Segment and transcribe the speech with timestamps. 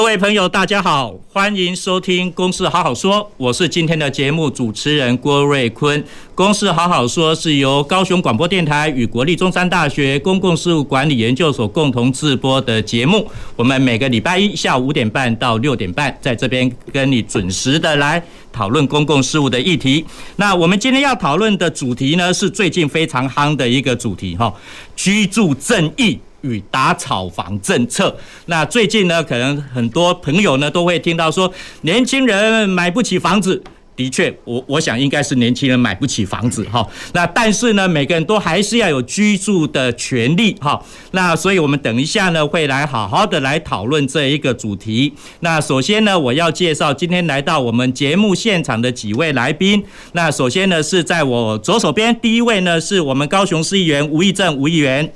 [0.00, 6.02] 各位朋友，大家好，欢迎收听《公事好好说》，我是今天的节目主持人郭瑞坤。
[6.34, 13.30] 《公事好好说》是由高雄广播电台与国立中山大学公共事务管理研究所共同制播的节目。
[13.54, 18.20] 我们每个礼拜一下午五点半到六点半，在这边跟你准时的来
[18.50, 20.02] 讨论公共事务的议题。
[20.36, 24.50] 那我们今天要讨论的主题呢，是最近非常夯的一个主题哈，
[24.96, 26.18] 居住正义。
[26.42, 33.62] 与打炒房政策，那最近呢，可能很多朋友呢都会听到说，年轻人买不起房子。
[33.96, 36.86] 的确，我我想应该是年轻人买不起房子哈。
[37.12, 40.82] 那但是呢，每个人都还是要有居住的权利哈。
[41.10, 45.12] 那所以我们等一下呢，会来好好的来讨论这一个主题。
[45.40, 49.84] 那首先呢，我要介绍今天来到我们节目现场的几位来宾。
[50.12, 55.12] 那首先呢，是在我左手边，第一位呢，是我们高雄市议员吴义正吴议员。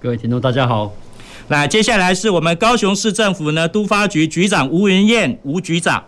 [0.00, 0.94] 各位听众，大家好。
[1.48, 6.04] 那接下来是我们高雄市政府呢都发局局长吴云燕吴局长。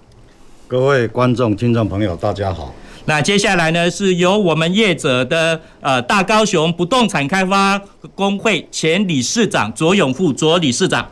[0.68, 2.72] 各位观众、听众朋友，大家好。
[3.06, 7.82] 那接下来呢是由我们业者的呃大高雄不动产开发
[8.14, 11.10] 工会前理事长左永富左理事长。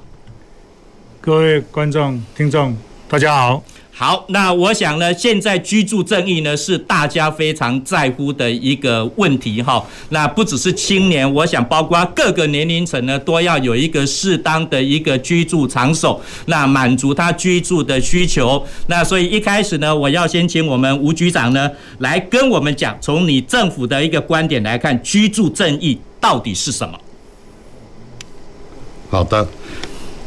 [1.21, 2.77] 各位观众、听众，
[3.09, 3.61] 大家好。
[4.01, 9.85] 好，那我想呢，现在居住正义呢是大家非常在乎的一个问题哈。
[10.11, 18.65] 那不只是青年，我想包括各个年龄层呢，都要有一个适当的一个居住场所，那满足他居住的需求。
[18.87, 26.97] 那所以一开始呢，我要先请我们吴局长呢来跟我们讲，从你政府的一个观点来看，居住正义到底是什么？
[29.11, 29.49] 好的，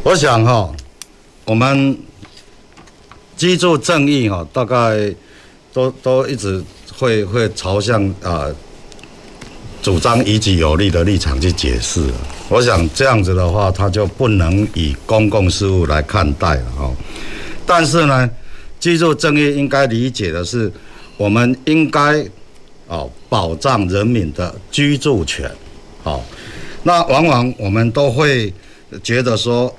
[0.04, 0.70] 我想哈，
[1.46, 1.98] 我们。
[3.42, 5.12] 居住正义哈，大概
[5.74, 6.64] 都都一直
[6.96, 8.46] 会会朝向啊
[9.82, 12.06] 主张以己有利的立场去解释。
[12.50, 16.92] 我想这样子的话，他就不能以公共事务来看待了哈。
[17.66, 18.30] 但是呢，
[18.80, 20.72] 居住正义应该理解的是，
[21.18, 22.24] 我们应该
[22.90, 25.50] 哦保障人民的居住权。
[26.04, 26.24] 好，
[26.84, 28.54] 那往往我们都会
[29.02, 29.76] 觉得说，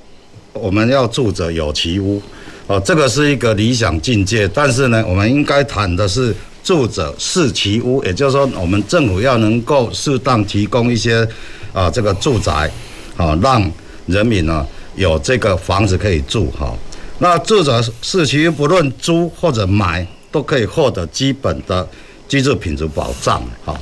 [0.53, 2.21] 我们要住着有其屋。
[2.69, 11.27] 哦，这个是一个理想境界，但是呢，我们应该谈的是住者适其屋，也就是说，我们政府要能够适当提供一些
[11.73, 12.71] 啊这个住宅，
[13.17, 13.69] 啊让
[14.07, 14.65] 人民呢
[14.95, 16.73] 有这个房子可以住哈。
[17.19, 21.87] 那住者适其屋，不论租或者买，都可以获得基本的
[22.29, 23.77] 居住品质保障哈。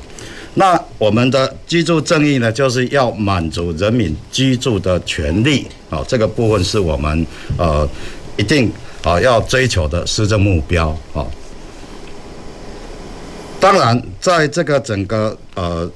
[0.54, 7.26] 那我们的居住正义呢，就是要满足人民居住的权利啊，这个部分是我们
[7.58, 7.86] 呃。
[8.40, 8.72] 一定
[9.04, 11.26] 啊要追求的施政目标啊。
[13.60, 15.88] 当然，在这个整个呃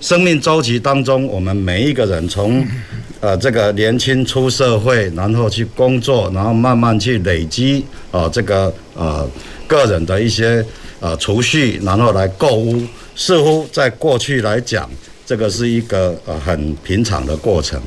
[0.00, 2.66] 生命周期当中，我们每一个人从
[3.20, 9.28] 呃这个年轻出社会，然后去工作，然后慢慢去累积啊这个呃
[9.66, 10.64] 个人的一些
[11.00, 12.82] 呃储蓄，然后来购物。
[13.18, 14.90] 似乎在过去来讲，
[15.24, 17.80] 这个是一个呃很平常的过程。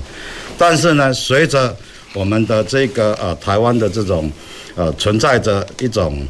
[0.58, 1.76] 但是呢，随着
[2.14, 4.31] 我们的这个呃，台湾的这种
[4.75, 6.25] 呃，存在着一种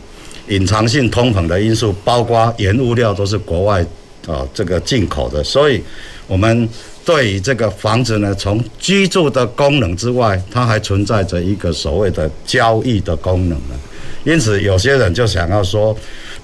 [0.49, 3.85] 隐藏性通膨的因素，包括原物料都是国外
[4.27, 5.81] 啊这个进口的，所以
[6.27, 6.67] 我们
[7.05, 13.79] 对于这个房子呢，从居住的功能之外，它还存在着一个所谓的交易的功能呢。
[14.25, 15.95] 因此，有些人就想要说，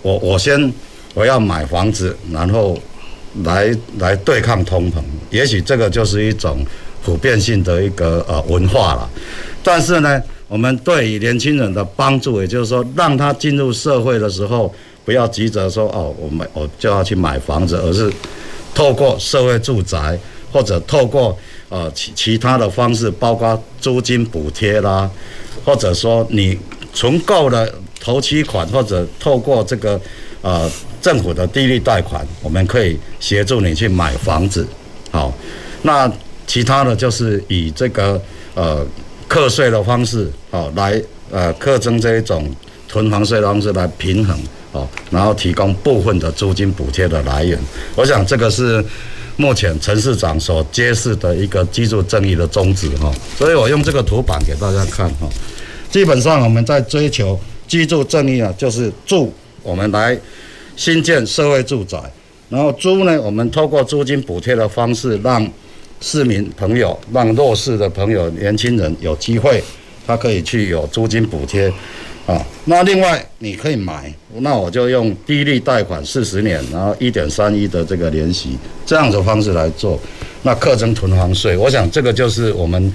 [0.01, 0.71] 我我先
[1.13, 2.79] 我要买房子，然后
[3.43, 6.65] 来来对抗通膨，也许这个就是一种。
[7.05, 9.07] 普遍性的一个呃文化了，
[9.61, 14.73] 但是呢，我们对于年轻人的帮助，也就是说，让他进入社会的时候，
[15.05, 18.11] 不要急着说哦，我买我就要去买房子，而是
[18.73, 20.17] 透过社会住宅
[20.51, 21.37] 或者透过
[21.69, 25.07] 呃其其他的方式，包括租金补贴啦，
[25.63, 26.57] 或者说你
[26.91, 27.69] 存够了
[28.01, 30.01] 头期款，或者透过这个
[30.41, 30.67] 呃
[31.03, 34.67] 政府的低利贷款，我们可以协助你去买房子。
[35.11, 35.31] 好，
[35.83, 36.11] 那。
[36.47, 38.21] 其他的就是以这个
[38.53, 38.85] 呃
[39.27, 41.01] 课税的方式哦来
[41.31, 42.49] 呃课征这一种
[42.87, 44.37] 囤房税的方式来平衡
[44.71, 47.57] 哦，然后提供部分的租金补贴的来源。
[47.95, 48.83] 我想这个是
[49.37, 53.11] 目前陈市长所揭示的一个居住正义的宗旨哈。
[53.37, 55.27] 所以我用这个图板给大家看哈。
[55.89, 59.33] 基本上我们在追求居住正义啊，就是住
[59.63, 60.17] 我们来
[60.75, 61.97] 新建社会住宅，
[62.49, 65.41] 然后租呢，我们透过租金补贴的方式，让
[66.05, 69.59] 市民朋友、让弱势的朋友、年轻人有机会，
[70.05, 71.67] 他可以去有租金补贴。
[72.27, 78.55] 啊，那另外你可以买，那我就用低利贷款四十年，然后一点三亿的这个年息，
[78.85, 79.99] 这样的方式来做，
[80.43, 82.93] 那课征囤房税，我想这个就是我们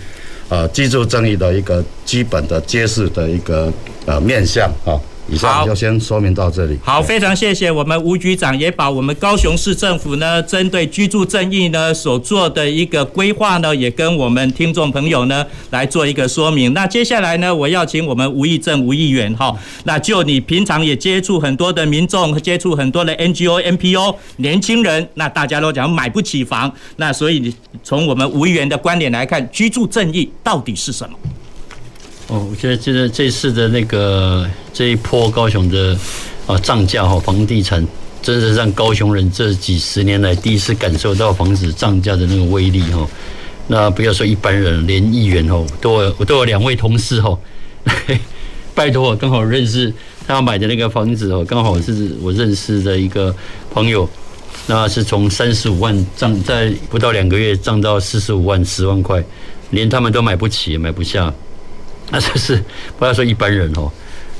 [0.49, 3.73] 呃居住正义的一个基本的揭示的一个
[4.07, 4.95] 呃面向啊。
[5.31, 6.77] 以上就先说明到这里。
[6.83, 16.73] 好，非常谢谢我们吴局长，也把我们高雄市政府呢针对居住正义呢所做的一个规划呢，也跟我们听众朋友呢来做一个说明。
[16.75, 19.55] 那接下来呢，我要请我们吴义正吴议员哈，
[19.85, 27.55] 那就你平常也接触很多的民众，接触很多的 NGO、NPO 年轻人，那大家都讲买不起房，那所以你
[27.85, 31.17] 从我们吴议员的观点来看，居住正义到底是什么？
[32.31, 35.99] 哦，我觉得这个这次的那个这一波高雄的
[36.47, 37.85] 啊涨价哈，房地产
[38.23, 43.05] 真是让高雄人这几十年来第一次感受到房子涨价的那个威力哈。
[43.67, 47.37] 那不要说一般人，连议员哦，都有我都有两位同事哈，
[48.77, 49.93] 拜托我刚好认识
[50.25, 53.35] 他买的那个房子哦，刚好是我认识的一个
[53.73, 54.09] 朋友，
[54.69, 59.21] 那是从三十五万涨，在不到两个月涨到四十五万十万块，
[59.71, 61.35] 连他们都买不起，也买不下。
[62.13, 62.63] 那这是
[62.99, 63.91] 不要说一般人哦，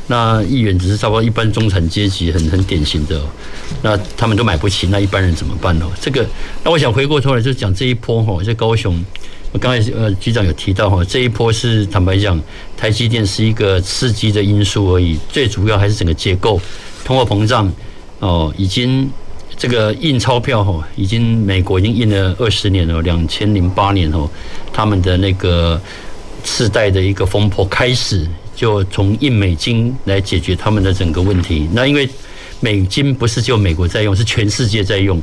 [0.09, 3.23] 那议员只是差不多一般中产阶级，很很典型的，
[3.81, 5.87] 那他们都买不起，那一般人怎么办呢？
[6.01, 6.27] 这个，
[6.65, 9.01] 那我想回过头来就讲这一波哈，在高雄，
[9.53, 12.41] 我刚才呃局长有提到哈，这一波是坦白讲，
[12.77, 16.61] 台积电是一个刺激的因素而已，最主要还是整个结构，
[17.05, 17.73] 通货膨胀
[18.19, 19.09] 哦，已经
[19.57, 24.29] 这个印钞票哈，已经美国已经印了二十年了，两千零八年哦，
[24.73, 25.81] 他们的那个。
[26.41, 31.69] 次贷的一个风波开始，就从印美金来解决他们的整个问题。
[31.73, 32.09] 那因为
[32.61, 35.21] 美金不是就美国在用，是全世界在用。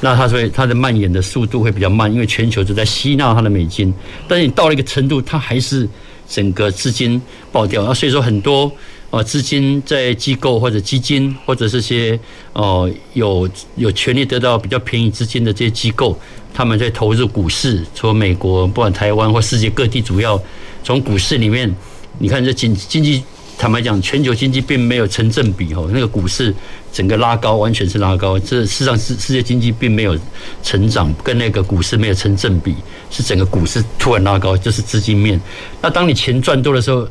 [0.00, 3.92] 那它所以它的蔓延的速度会比较慢，因为全球都在吸纳它的美金。
[4.28, 5.88] 但是你到了一个程度，它还是
[6.28, 7.20] 整个资金
[7.50, 7.82] 爆掉。
[7.82, 8.70] 那所以说很多
[9.10, 12.18] 呃资金在机构或者基金或者这些
[12.52, 16.18] 呃有有权利得到比较便宜资金的这些机构。
[16.54, 20.42] 他们在投入股市，从美国、不管台湾或世界各地，主要
[20.82, 21.72] 从股市里面，
[22.18, 23.22] 你看这经经济，
[23.56, 25.88] 坦白讲，全球经济并没有成正比哦。
[25.92, 26.52] 那个股市
[26.92, 28.36] 整个拉高，完全是拉高。
[28.40, 30.18] 这事实上是世界经济并没有
[30.64, 32.74] 成长，跟那个股市没有成正比，
[33.08, 35.40] 是整个股市突然拉高，就是资金面。
[35.80, 37.06] 那当你钱赚多的时候，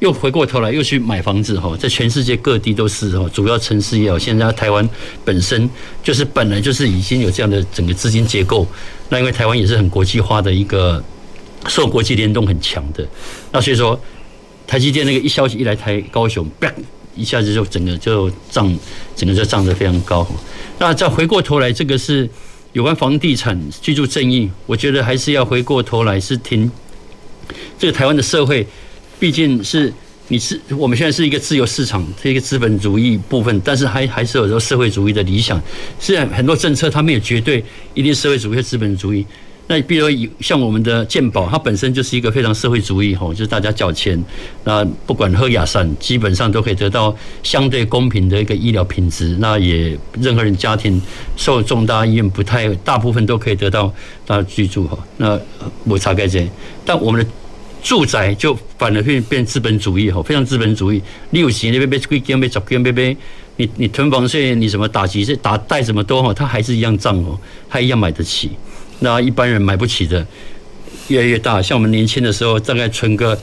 [0.00, 4.88] 又回过头来又去买房子哈，在全世界各地都是哈，主要城市也有，现在台湾
[5.24, 5.68] 本身
[6.02, 8.66] 就是本来就是已经有这样的整个资金结构。
[9.10, 11.02] 那因为台湾也是很国际化的一个，
[11.68, 13.06] 受国际联动很强的。
[13.52, 14.00] 那所以说，
[14.66, 16.72] 台积电那个一消息一来台高雄，啪
[17.14, 18.74] 一下子就整个就涨，
[19.14, 20.26] 整个就涨得非常高。
[20.78, 22.26] 那再回过头来，这个是
[22.72, 26.70] 有关房地产居住正义，我觉得还是要回过头来是听
[27.78, 28.66] 这个台湾的社会。
[29.20, 29.92] 毕竟是
[30.28, 35.60] 你是我们现在是一个自由市场，是一个资本主义部分，但是还还是有时候社会主义的理想。
[35.98, 37.62] 虽然很多政策它没有绝对
[37.92, 39.26] 一定社会主义和资本主义。
[39.66, 40.08] 那比如
[40.40, 44.20] 像我们的健保，它本身就是一个非常社会主义吼，就是大家缴钱，
[44.64, 49.36] 那不管喝雅山，基本上都可以得到相对公平的一个医疗品质。
[49.38, 51.00] 那也任何人家庭
[51.36, 53.92] 受重大医院不太，大部分都可以得到
[54.26, 54.98] 大家居住哈。
[55.18, 55.38] 那
[55.84, 56.48] 我查该这，
[56.84, 57.30] 但我们的。
[57.82, 61.02] 住宅就反而会变资本主义哈，非常资本主义。
[61.30, 63.16] 你有钱，你别别贵间别找间别别，
[63.56, 68.50] 你你囤房税，你什么打击这打贷什么多哈，他还是一样涨哦，他一样买得起。
[69.00, 70.26] 那一般人买不起的
[71.08, 73.34] 越来越大，像我们年轻的时候，大概存个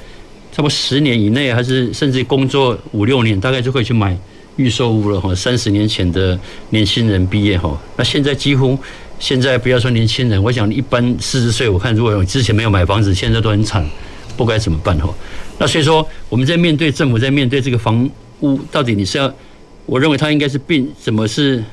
[0.51, 4.17] 差不多十年以内，还是甚至工作五六年，大概就可以去买
[4.55, 5.33] 预售屋了哈。
[5.33, 6.39] 三十年前的
[6.69, 8.77] 年轻人毕业哈，那现在几乎
[9.19, 13.85] 现在不要说年轻人，我想一般四十岁，我看如果之前没有买房子，现在都很惨。
[14.37, 15.13] 不该怎么办吼？
[15.57, 18.07] 那所以说，我们在面对政府在面对这个房
[18.41, 19.33] 屋，到底你是要？
[19.87, 21.63] 我认为它应该是变怎么是？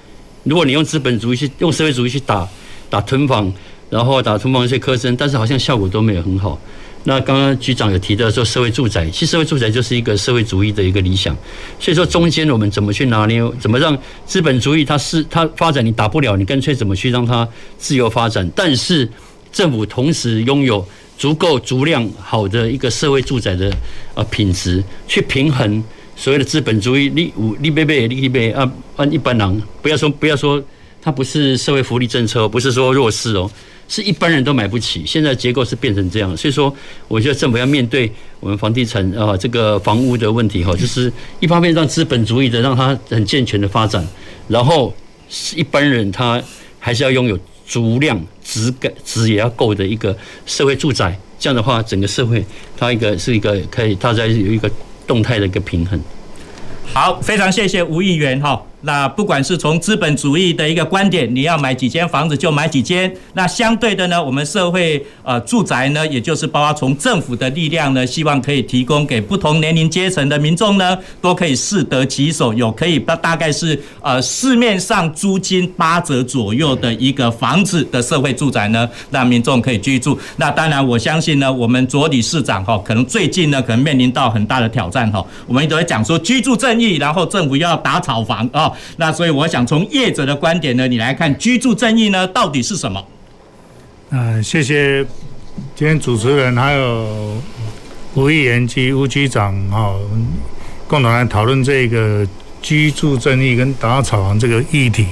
[0.44, 2.48] 如果你用资本主义去用社会主义去打
[2.88, 3.52] 打囤房，
[3.90, 6.58] 然后打囤房税课征，但是好像效果都没有很好。
[7.06, 11.36] 那刚刚局长有提到说社会住宅，其实社会住宅就是一个社会主义的一个理想。
[11.78, 13.42] 所以说中间我们怎么去拿捏？
[13.60, 18.50] 怎么让资本主义它是它发展你打不了，你干脆怎么去让它自由发展？
[18.54, 19.08] 但是
[19.52, 20.86] 政府同时拥有。
[21.16, 23.74] 足够足量好的一个社会住宅的
[24.14, 25.82] 啊品质，去平衡
[26.16, 30.62] 所谓的资本主义，你五你贝贝利贝啊，按一般人不要说不要说
[31.00, 33.50] 它不是社会福利政策，不是说弱势哦，
[33.88, 35.04] 是一般人都买不起。
[35.06, 36.74] 现在结构是变成这样，所以说
[37.08, 44.06] 我觉得政府要面对我们房地产啊这个房屋的问题哈，就是一方面让资本主义的让它很健全的发展，
[44.48, 44.94] 然后
[45.28, 46.42] 是一般人他
[46.78, 50.16] 还是要拥有足量足够、足也要够的一个
[50.46, 52.44] 社会住宅，这样的话整个社会
[52.76, 54.70] 它一个是一个可以大家有一个
[55.06, 56.00] 动态的一个平衡。
[56.92, 58.62] 好，非常谢谢吴议员哈。
[58.84, 63.10] 那不管是从资本主义的一个观点，你要买几间房子就买几间。
[63.32, 80.18] 那相对的呢，我们社会呃住宅呢，也就是包括从政府的力量呢，希望可以提供给不同年龄阶层的民众呢，都可以适得其所，有可以大大概是呃市面上租金八折左右的一个房子的社会住宅呢，让民众可以居住。
[80.36, 85.24] 那当然，我相信呢，我们左理事长哈，可能最近呢，可能面临到很大的挑战哈。
[85.46, 88.70] 我们都会讲说居住正义，然后政府要打炒房啊。
[88.96, 93.04] 那所以我想从业者的观点呢，你来看居住正义呢到底是什么？
[94.10, 95.04] 嗯，谢谢
[95.74, 97.36] 今天主持人还有
[98.14, 99.92] 吴议员及吴局长哈，
[100.86, 102.24] 共同来讨论这个
[102.62, 105.06] 居住正义跟打炒房这个议题。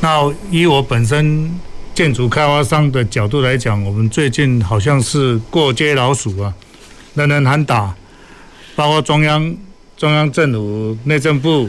[0.00, 1.50] 那以我本身
[1.94, 6.54] 建筑开发商的角度来讲，我们最近好像是过街老鼠啊，
[7.14, 7.92] 人人喊打，
[8.76, 9.56] 包括中央
[9.96, 11.68] 中央政府内政部。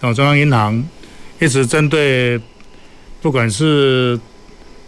[0.00, 0.82] 哦，中央银行
[1.38, 2.40] 一直针对
[3.20, 4.18] 不管是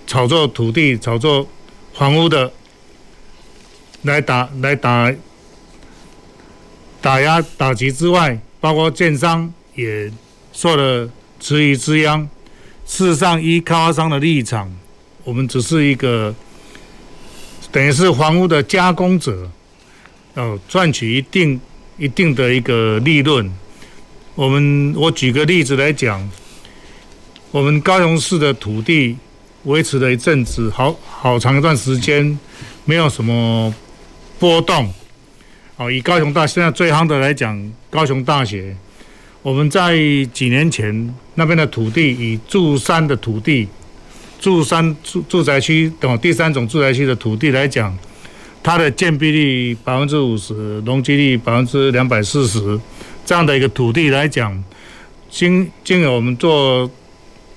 [0.07, 1.47] 炒作土地、炒作
[1.92, 2.50] 房屋的
[4.02, 5.12] 来打、来打、
[7.02, 10.11] 打压、打击之外，包括建商也
[10.52, 12.28] 受了质疑之殃。
[12.87, 14.75] 事实上，依开发商的立场，
[15.25, 16.35] 我们只是一个
[17.71, 19.50] 等于是房屋的加工者，
[20.35, 21.61] 哦，赚取一定
[21.99, 23.52] 一定的一个利润。
[24.35, 26.27] 我们我举个例子来讲，
[27.51, 29.15] 我们高雄市的土地
[29.65, 32.39] 维持了一阵子，好好长一段时间，
[32.87, 33.73] 没有什么
[34.39, 34.91] 波动。
[35.77, 38.75] 哦，以高雄大现在最夯的来讲，高雄大学，
[39.43, 39.95] 我们在
[40.33, 43.69] 几年前那边的土地，以住山的土地，
[44.41, 47.95] 住山住住宅区等第三种住宅区的土地来讲，
[48.62, 52.81] 它的建蔽率百分之五十，容积率百分之两百四十。
[53.25, 54.62] 这样的一个土地来讲，
[55.31, 56.91] 经经由我们做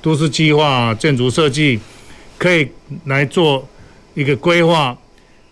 [0.02, 1.80] 都市计划、建筑设计，
[2.38, 2.68] 可以
[3.06, 3.68] 来做
[4.14, 4.96] 一个规划，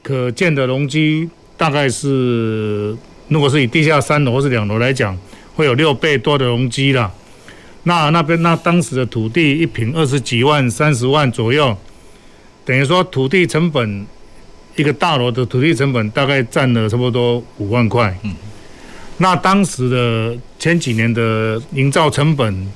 [0.01, 2.95] 可建的容积大概是，
[3.27, 5.17] 如果是以地下三楼或是两楼来讲，
[5.55, 7.11] 会有六倍多的容积了。
[7.83, 11.75] 那那边那当时的土地一平二十几万、三十万左右，
[12.63, 14.05] 等于说土地成本
[14.75, 18.17] 一个大楼的土地成本大概占了差不多五万块。
[19.17, 22.71] 那当时的前几年的营造成本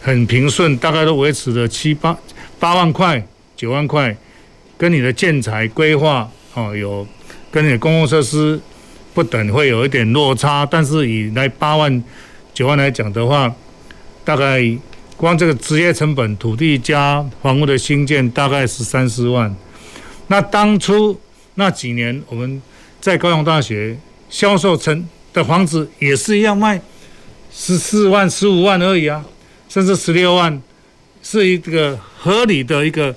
[0.00, 2.16] 很平顺，大概都维持了七八
[2.58, 3.22] 八万块、
[3.56, 4.16] 九万块，
[4.76, 7.06] 跟你的建材规划哦有
[7.50, 8.58] 跟你的公共设施
[9.12, 10.64] 不等，会有一点落差。
[10.64, 12.02] 但是以来八万、
[12.54, 13.52] 九万来讲的话，
[14.24, 14.64] 大概
[15.16, 19.54] 光这个职业成本、土地加房屋的兴建，大概是三四万。
[20.28, 21.20] 那当初
[21.54, 22.62] 那几年我们
[23.00, 23.98] 在高雄大学
[24.30, 25.04] 销售成
[25.38, 26.80] 的房子也是一样卖
[27.52, 29.24] 十四万、十五万而已啊，
[29.68, 30.60] 甚至十六万，
[31.22, 33.14] 是一个合理的一个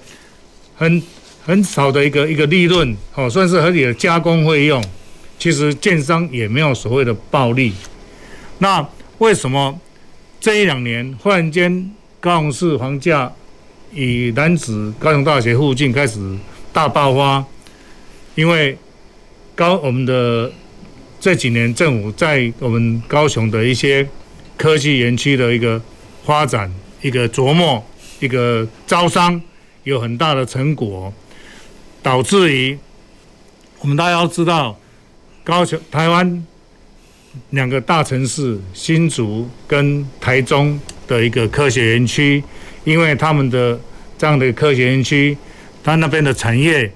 [0.76, 1.02] 很
[1.44, 4.84] 很少的一个一个利润，哦，算是合理的加工费用。
[5.40, 7.74] 其实建商也没有所谓的暴利。
[8.60, 8.88] 那
[9.18, 9.80] 为什么
[10.40, 13.32] 这一两年忽然间高雄市房价
[13.92, 16.20] 以男子高雄大学附近开始
[16.72, 17.44] 大爆发？
[18.36, 18.78] 因为
[19.56, 20.52] 高我们的。
[21.22, 24.06] 这几年政府在我们高雄的一些
[24.58, 25.80] 科技园区的一个
[26.26, 26.74] 发展、
[27.04, 27.82] 一个琢磨、
[28.20, 29.40] 一个招商，
[29.84, 31.14] 有很大的成果，
[32.02, 32.76] 导致于
[33.82, 34.76] 我们大家要知道，
[35.44, 36.44] 高雄、台湾
[37.52, 42.44] 两个大城市新竹跟台中的一个科学园区，
[42.84, 43.80] 因为他们的
[44.18, 45.38] 这样的科学园区，
[45.84, 46.92] 他那边的产业，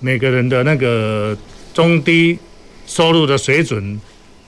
[0.00, 1.38] 每个人的那个
[1.72, 2.36] 中低。
[2.90, 4.00] 收入的水准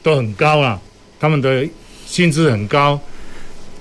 [0.03, 0.81] 都很高啊，
[1.21, 1.65] 他们的
[2.05, 3.01] 薪资很高。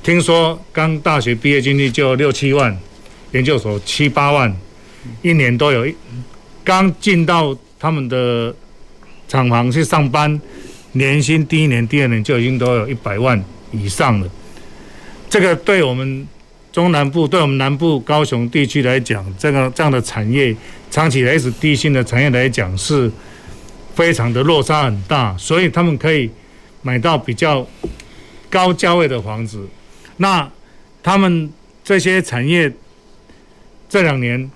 [0.04, 2.78] 听说刚大学毕业进去就六七万，
[3.32, 4.56] 研究所七八万，
[5.24, 5.92] 一年都有。
[6.64, 8.56] 刚进到他们的
[9.28, 10.40] 厂房去上班，
[10.92, 14.30] 年薪第一年、第二年就已经都有一百万以上了。
[15.28, 16.28] 这个对我们
[16.72, 20.56] 中南部、对我们南部高雄地区来讲，这个这样的产业，
[20.92, 23.12] 长期来是低薪的产业来讲是。
[23.94, 26.30] 非常的落差很大，所以他们可以
[26.82, 27.68] 买到比较
[28.50, 29.68] 高价位的房子。
[30.18, 30.50] 那
[31.04, 31.52] 他们
[31.84, 32.72] 这些产业
[33.90, 34.50] 这两年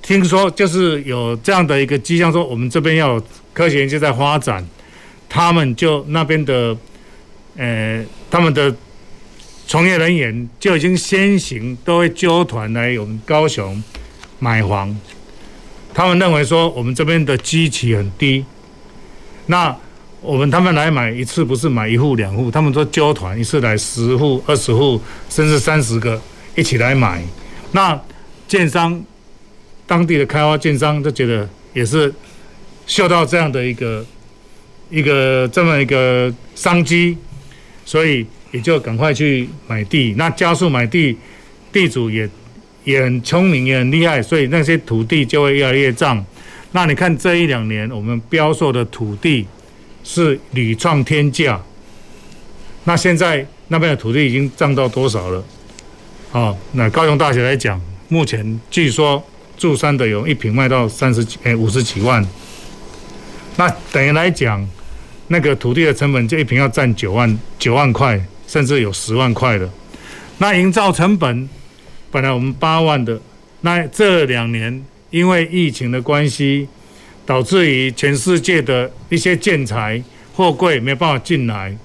[0.00, 3.20] 听说就是有这样的一个迹象，说我们这边要
[3.52, 4.66] 科学研究在发展，
[5.28, 6.76] 他们就那边的
[7.56, 8.74] 呃他们的
[9.66, 13.82] 从业人员就已经先行都会揪团来我们高雄
[14.38, 14.96] 买房，
[15.98, 18.44] 他们认为说我们这边的基期很低，
[19.46, 19.76] 那。
[20.20, 25.00] 我们他们来买一次不是买一户两户，他们说交团一次来十户、二十户，
[25.30, 26.20] 甚至三十个
[26.56, 27.22] 一起来买。
[27.70, 27.96] 那
[28.48, 29.00] 建商
[29.86, 32.12] 当地的开发建商就觉得也是
[32.84, 34.04] 嗅到这样的一个
[34.90, 37.16] 一个这么一个商机，
[37.84, 40.14] 所以也就赶快去买地。
[40.18, 41.16] 那加速买地，
[41.72, 42.28] 地主也
[42.84, 46.24] 也很聪明也很厉害，所以那些土地就会越来越涨。
[46.72, 49.46] 那你看这一两年我们标售的土地。
[50.04, 51.60] 是屡创天价，
[52.84, 55.44] 那现在那边的土地已经涨到多少了？
[56.32, 59.22] 哦，那高雄大学来讲，目前据说
[59.58, 62.26] 住山的有一坪卖到三十几，哎，五十几万。
[63.56, 64.66] 那等于来讲，
[65.26, 69.68] 那个土地的成本就一坪要占九万九万块，甚至有十万块的。
[70.38, 71.46] 那营造成本
[72.10, 73.20] 本来我们八万的，
[73.60, 76.68] 那这两年因为疫情的关系。
[77.28, 81.76] 导致于全世界的一些建材货柜没办法进来，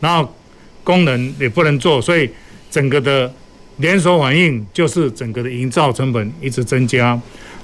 [0.00, 0.34] 然后
[0.82, 2.28] 工人也不能做，所以
[2.68, 3.32] 整个的
[3.76, 7.16] 连锁反应就是整个的营造成本一直增加。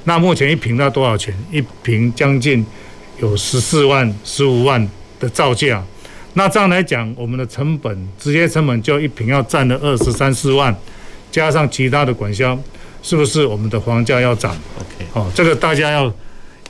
[0.04, 1.34] 那目前一平要多少钱？
[1.50, 2.64] 一平将近
[3.18, 5.84] 有十四万、十五万的造价。
[6.34, 10.72] 那这样来讲，我们的成本直接成本就一平要占了二十三四万，
[11.34, 12.56] 加上其他的管销，
[13.02, 16.12] 是不是我们的房价要涨？OK，哦，这个大家要。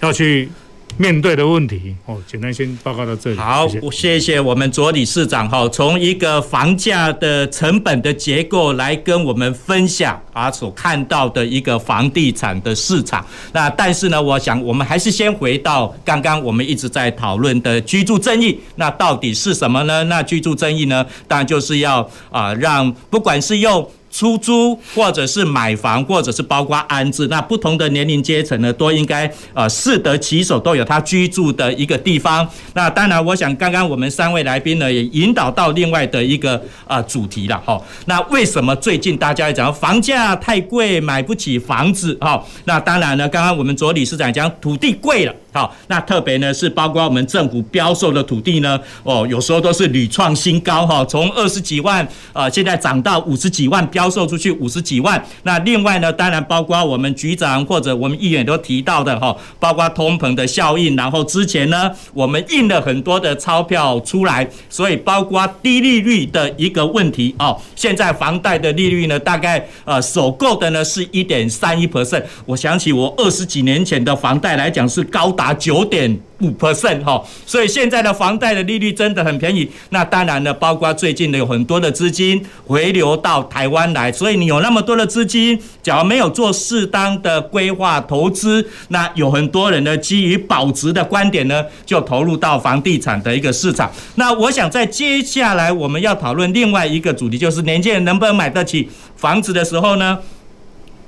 [0.00, 0.50] 要去
[0.99, 3.37] 面对的问题哦，简单先报告到这里。
[3.38, 13.25] 好，谢谢，谢谢我们左理事长哈，从一个房价的成本的结构来跟我们分享啊，所看到的一个房地产的市场。
[13.52, 20.04] 那但是呢，我想我们还是先回到刚刚我们一直在讨论的居住正义，那到底是什么呢？
[20.04, 23.88] 那居住正义呢，当然就是要啊，让不管是用。
[24.14, 32.48] 出租或者是买房，或者是包括安置，那不同的年龄阶层呢，都应该呃适得其所，都有他居住的一个地方。
[32.74, 37.83] 那当然，我想刚刚我们三位来宾呢，也引导到另外的一个呃主题了哈。
[38.07, 42.40] 那为什么最近大家讲房价太贵，买不起房子哈？
[42.66, 45.35] 那当然呢，刚刚我们卓理事长讲土地贵了。
[45.54, 55.24] 好，那特别呢是包括我们政府标售的土地呢，哦，有时候都是屡创新高哈，从二十几万啊，现在涨到五十几万，标售出去五十几万。
[55.44, 67.56] 那另外呢，当然包括我们局长或者我们议员都提到的哈，包括通膨的效应，然后之前呢，我们印了很多的钞票出来，所以包括低利率的一个问题哦。
[67.76, 72.24] 现在房贷的利率呢，大概呃首购的呢是一点三一 percent。
[72.44, 75.43] 我想起我二十几年前的房贷来讲是高达。
[75.44, 79.70] 啊，九点五 percent 哈，所以现在的房贷的利率真的很便宜。
[79.90, 93.92] 那当然呢，包括最近的有很多的资金回流到台湾来，所以你有那么多的资金，假如没有做适当的规划投资，那有很多人呢，基于保值的观点呢，就投入到房地产的一个市场。
[94.14, 100.18] 那我想在接下来我们要讨论另外一个主题，就是年轻人能不能买得起房子的时候呢？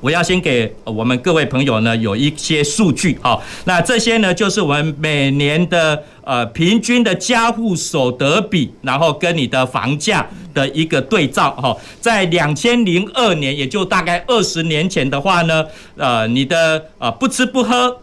[0.01, 15.65] 我要先给我们各位朋友呢有一些数据哈，那这些呢就是我们每年的呃平均的家户所得比，然后跟你的房价的一个对照哈，在两千零二年，也就大概二十年前的话呢，
[15.97, 17.99] 呃，你的呃不吃不喝，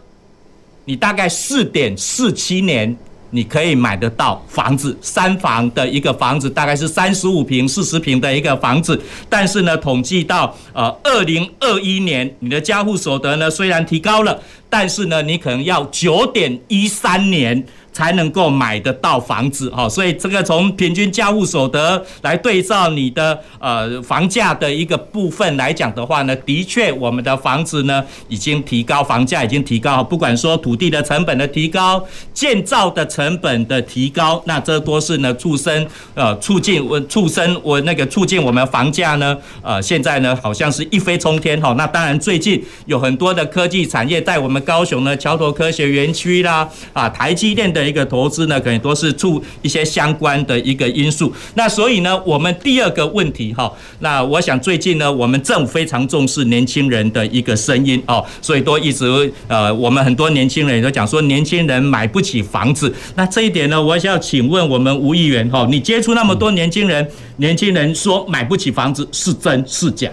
[0.86, 2.96] 你大概四点四七年。
[3.34, 8.98] 你可以买得到房子，三房的一个房子，大概是三十五平、四十平的一个房子。
[9.28, 17.66] 但是呢，统计到呃二零二一年，你的家户所得呢虽然提高了，但是呢，你可能要九点一三年。
[17.94, 41.72] 才能够买得到房子哈，所以这个从平均家务所得来对照你的呃房价的一个部分来讲的话呢，的确我们的房子呢已经提高，房价已经提高，不管说土地的成本的提高，建造的成本的提高，那这都是呢促生呃促进我促生我那个促进我们房价呢呃现在呢好像是一飞冲天哈。
[41.78, 47.83] 那当然最近有很多的科技产业在我们高雄呢桥头科学园区啦啊台积电的。
[47.86, 51.32] 一个投资呢，可能都是出一些相关的一个因素。
[51.54, 59.04] 那所以呢，我们第二个问题哈，那我想最近呢，我们政府非常重视年轻人的一个声音哦，所以都一直
[59.48, 62.92] 呃，我们很多年轻人都讲说，年轻人买不起房子。
[63.14, 70.10] 那这一点呢，我想要请问我们吴议员哈，你接触那么多年轻人，年轻人说买不起房子是真是假？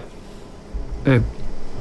[1.04, 1.20] 哎，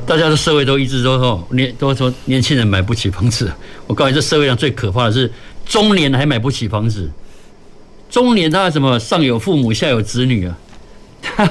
[0.06, 3.52] 大家的社会都一直都说年都说年轻人买不起房子。
[3.88, 5.32] 我告诉你，这社会上最可怕的是
[5.72, 7.10] 中年还买不起房子。
[8.10, 10.58] 中年他什么上有父母下有子女啊，
[11.24, 11.50] 他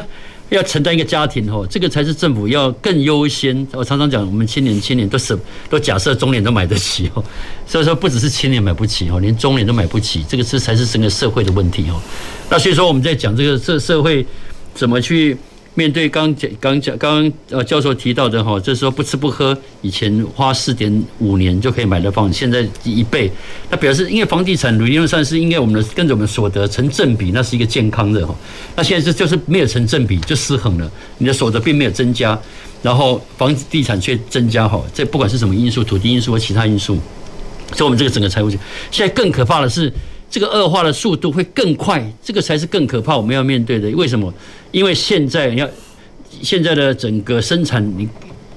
[0.51, 3.67] 要承担一个家庭哦，这个才是政府要更优先。
[3.73, 5.39] 我常常讲，我们青年青年都是
[5.71, 7.25] 都假设中年都买得起哦，
[7.67, 11.99] 所以说不只是青年买不起哦，连中年都买不起，这个是才是整个社会的问题哦。
[12.51, 14.27] 那所以说我们在讲这个这社会
[14.75, 15.35] 怎么去。
[15.75, 23.31] 面对刚讲刚讲刚刚呃教授提到的哈，就是说不吃不喝，以前花四点五年就可以买的房子，现在一倍，
[23.71, 28.35] 那表示因为房地产理论上是应该我们的跟着我们所得成正比，那是一个健康的哈。
[28.75, 32.39] 那现在是就是没有成正比就失衡了，你的所得并没有增加，
[32.83, 36.99] 然后房地产却增加哈，这不管是什么因素，土地因素或其他因素，
[37.75, 38.61] 所以我们这个整个财务现
[39.07, 39.93] 在更可怕的是。
[40.33, 43.91] 这个恶化的速度会更快，这个才是更可怕，我们要面对的。
[43.97, 44.33] 为什么？
[44.71, 45.69] 因为现在要
[46.43, 48.09] 现在的整个生产，你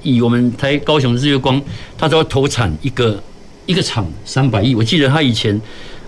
[0.01, 1.61] 以我们台高雄日月光，
[1.97, 3.21] 他都要投产一个
[3.65, 4.75] 一个厂三百亿。
[4.75, 5.59] 我记得他以前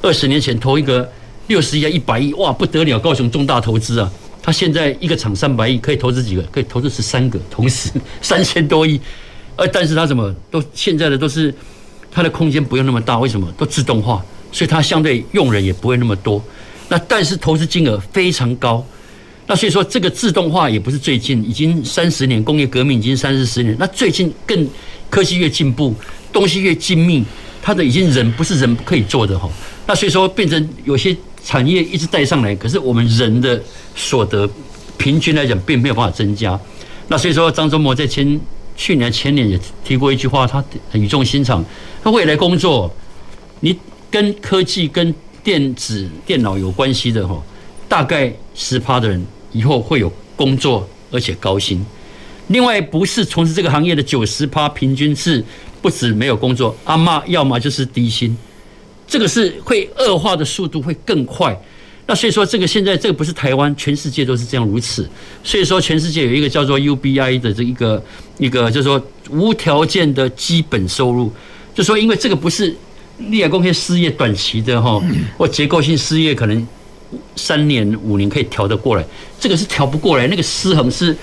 [0.01, 1.09] 二十年前投一个
[1.47, 2.99] 六十亿、一百亿，哇，不得了！
[2.99, 4.11] 高雄重大投资啊！
[4.41, 6.41] 他现在一个厂三百亿，可以投资几个？
[6.43, 7.91] 可以投资十三个，同时
[8.21, 8.99] 三千多亿。
[9.55, 11.53] 呃，但是他怎么都现在的都是
[12.11, 13.51] 他的空间不用那么大，为什么？
[13.57, 14.23] 都自动化。
[14.51, 16.41] 所以它相对用人也不会那么多，
[16.87, 18.81] 那但是投资金额非常高，
[19.47, 24.67] 那所以说这个自动化也不是最近，已经三十年工业革命已经三四十年，那最近更
[25.09, 25.93] 科技越进步，
[26.33, 27.23] 东西越精密，
[27.61, 29.49] 它的已经人不是人可以做的哈，
[29.87, 33.61] 那所以说变成有些产业一直带上来，可是我们人的
[33.95, 34.49] 所得
[34.97, 36.59] 平均来讲并没有办法增加，
[37.07, 38.39] 那所以说张忠谋在前
[38.75, 41.63] 去年前年也提过一句话，他很语重心长，
[42.03, 42.93] 他未来工作
[43.59, 43.77] 你。
[44.11, 47.43] 跟科技、跟电子、电脑有关系的哈，
[47.89, 49.21] 大概十趴的人
[49.55, 51.83] 以后会有工作，而且高薪。
[52.47, 55.43] 另外，不是从事这个行业的九十趴，平均是
[55.81, 58.35] 不止没有工作，阿妈要么就是低薪。
[59.07, 61.57] 这个是会恶化的速度会更快。
[62.05, 65.09] 那所以说，这个现在这个不是台湾，全世界都是这样如此。
[65.43, 68.03] 所以说，全世界有一个叫做 UBI 的这一个
[68.37, 71.31] 一个，就是说无条件的基本收入，
[71.73, 72.75] 就说因为这个不是。
[73.17, 75.01] 立亚公可以失业短期的哈，
[75.37, 76.67] 或结构性失业可能
[77.35, 79.05] 三年五年可以调得过来，
[79.39, 81.15] 这个是调不过来，那个失衡是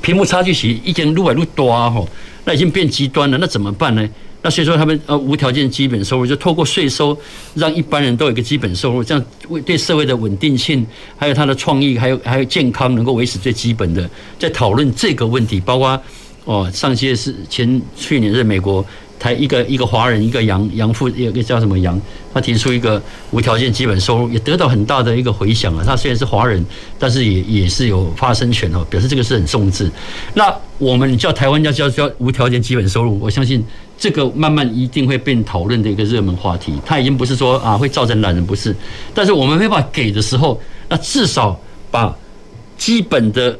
[0.00, 2.04] 贫富差距是已经越来越大哈，
[2.44, 4.08] 那已经变极端了，那怎么办呢？
[4.42, 7.18] 那所以说他们呃无条件基本收入，就透过税收
[7.54, 10.86] 让一般人都有一个基本收入，这样为对社会的稳定性，
[11.16, 14.08] 还有他的创意，还有还有健康能够维持最基本的，
[14.38, 16.00] 在讨论这个问题，包括
[16.44, 18.84] 哦上届是前去年是美国。
[19.18, 22.00] 台一个一个华人一个杨杨富一个叫什么杨，
[22.34, 25.82] 他提出一个无条件基本收入，也得到很大的一个回响啊。
[25.84, 26.64] 他虽然是华人，
[26.98, 29.90] 但是也也是有发声权哦，表示这个是很重视。
[30.34, 33.64] 那我们叫台湾要叫叫无条件基本收入，我相信
[33.98, 36.74] 这个慢慢一定会变讨论的一个热门话题。
[36.84, 38.76] 他已经不是说啊会造成懒人，不是，
[39.14, 41.58] 但是我们没办法给的时候，那至少
[41.90, 42.14] 把
[42.76, 43.58] 基本的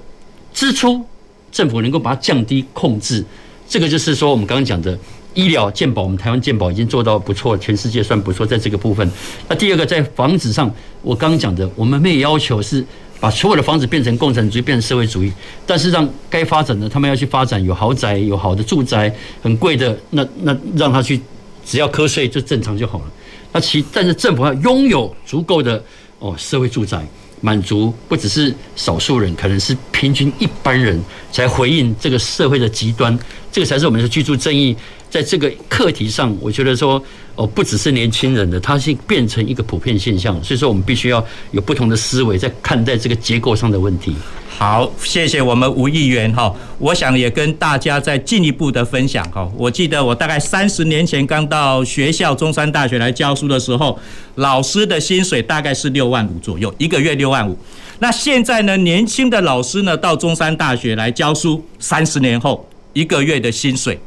[0.52, 1.02] 支出
[1.50, 3.24] 政府能够把它降低控制，
[3.66, 4.98] 这个就是说我们刚刚讲的。
[5.36, 9.08] 医疗健保，我们台湾健保已经做到不错，全世界算不错，在这个部分。
[9.48, 10.68] 那第二个，在房子上，
[11.02, 12.84] 我刚刚讲的，我们没有要求是
[13.20, 15.30] 把所有的房子变成共产主义，变成社会主义，
[15.66, 21.20] 但是让该发展的，他们要去发展有豪宅、有好的住宅，很贵的，那那让他去，
[21.64, 23.04] 只要课税就正常就好了。
[23.52, 25.80] 那其但是政府要拥有足够的
[26.18, 27.06] 哦社会住宅。
[27.42, 30.98] 满足不只是少数人，可能是平均一般人
[31.30, 33.16] 才回应这个社会的极端，
[33.52, 34.74] 这个才是我们的居住正义。
[35.10, 37.02] 在这个课题上，我觉得说
[37.34, 40.42] 哦，不只是年轻人的，它是变成一个普遍现象。
[40.42, 44.14] 所以说，我们必须要有不同的思维，在看待这个结构上的问题。
[44.48, 46.52] 好，谢谢我们吴议员哈。
[46.78, 49.46] 我想也跟大家再进一步的分享哈。
[49.54, 53.98] 我记得我大概三十年前刚到学校中山大学来教书的时候，
[54.36, 57.56] 老师的薪水大概是六万五左右，一个月六万五。
[57.98, 63.98] 那现在呢，年轻的老师呢到中山大学来教书，三十年后一个月的薪水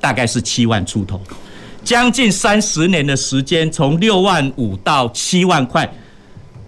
[0.00, 1.20] 大概是七万出头，
[1.84, 5.90] 将近三十年的时间，从六万五到七万块，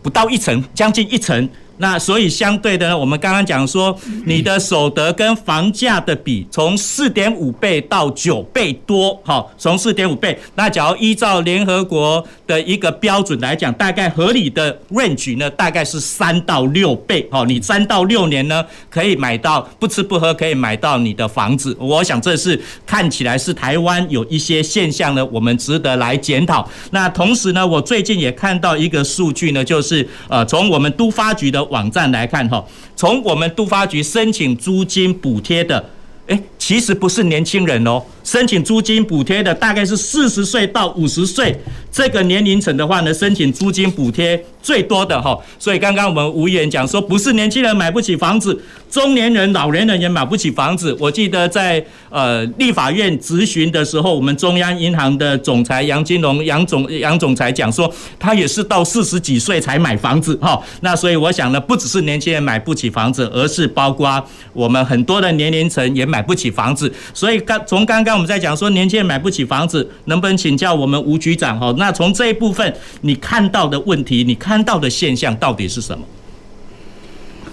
[0.03, 1.49] 不到一层，将近一层。
[1.81, 26.69] 那所以相对的呢，我们刚刚讲说，你的所得跟房价的比从四点五倍到九倍多，好，从四点五倍，那假如依照联合国的一个标准来讲，大概合理的 range 呢，大概是三到六倍，好，你三到六年呢，可以买到不吃不喝可以买到你的房子，我想这是看起来是台湾有一些现象呢，我们值得来检讨。
[26.91, 35.85] 那同时呢，我最近也看到一个数据呢，就是呃，从我们都发局的网站来看哈，从我们都发局申请租金补贴的，
[36.27, 41.59] 诶，其实不是年轻人哦，申请租金补贴的大概是四十岁到五十岁
[41.91, 45.37] 这个年龄层的话呢，申请租金补贴最多的哈。
[45.59, 50.95] 所以刚刚我们吴言讲说，不是年轻人买不起房子，中年人、老年人也买不起房子。
[51.01, 60.63] 我记得在呃立法院质询的时候，我们中央银行的总裁杨金龙杨总杨总裁讲说，他也是到四十几岁才买房子哈。
[60.83, 66.11] 那所以我想呢，不只是年轻人买不起房子，而是包括我们很多的年龄层也。
[66.11, 71.75] 买不起房子，所以刚从刚刚我们在讲说年轻人买不起房子，能不能请教我们吴局长哈？
[71.79, 76.05] 那从这一部分你看到的问题，你看到的现象到底是什么？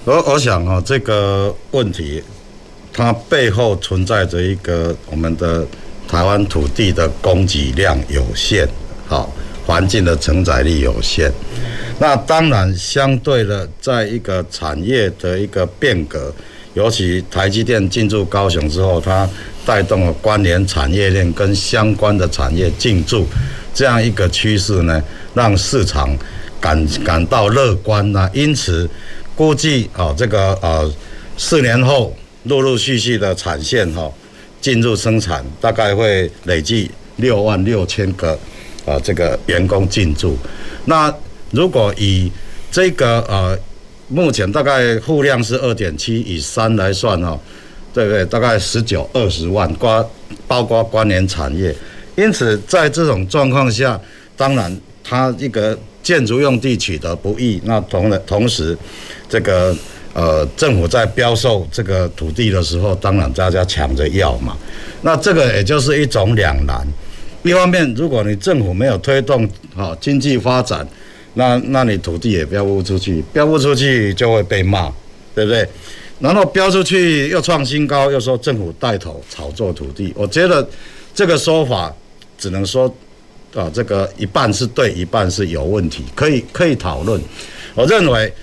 [0.06, 2.24] 我我想啊，这个问题
[2.94, 5.66] 它背后存在着一个我们的
[6.08, 8.68] 台湾土地的供给量有限，
[9.08, 9.30] 好，
[9.66, 11.32] 环境的承载力有限。
[12.00, 16.34] 那当然，相对的，在一个产业的一个变革。
[16.78, 19.28] 尤其台积电进驻高雄之后，它
[19.66, 23.26] 带动了关联产业链跟相关的产业进驻，
[23.74, 25.02] 这样一个趋势呢，
[25.34, 26.16] 让市场
[26.62, 28.30] 感感到乐观呐。
[28.32, 28.88] 因此，
[29.36, 30.94] 估计啊，这个呃
[31.36, 34.08] 四年后陆陆续续的产线哈
[34.62, 38.38] 进入生产，大概会累计六万六千个
[38.86, 40.38] 啊这个员工进驻。
[40.86, 41.12] 那
[41.50, 42.32] 如果以
[42.72, 43.58] 这个呃。
[44.10, 47.38] 目前大概户量是二点七，以三来算哦，
[47.94, 48.26] 对不对？
[48.26, 50.10] 大概十九二十万，包
[50.48, 51.76] 包括关联产业。
[52.16, 54.00] 因此，在这种状况下，
[54.36, 57.62] 当然它一个建筑用地取得不易。
[57.66, 58.76] 那同的同时，
[59.28, 59.76] 这个
[60.14, 64.58] 呃政府在标售这个土地的时候，当然大家抢着要嘛。
[65.02, 66.88] 那这个也就是一种两难。
[67.44, 70.86] 一方面，如果你政府没有推动好经济发展，
[71.38, 74.92] 那那你土地也标不出去，标不出去就会被骂，
[75.36, 75.68] 对不对？
[76.20, 80.68] 然后标出去又创新高，又说政府带头炒作土地，我觉得
[81.14, 81.94] 这个说法
[82.40, 82.92] 只能说
[83.54, 87.22] 啊，这个一半是对，一半是有问题，可以可以讨论。
[87.76, 88.34] 我认为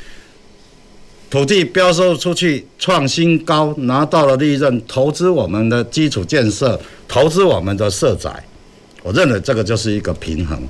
[1.28, 8.30] 土地标售出去创新高，拿到了利润，投资我们的基础建设，投资我们的社宅，
[9.02, 10.62] 我认为这个就是一个平衡。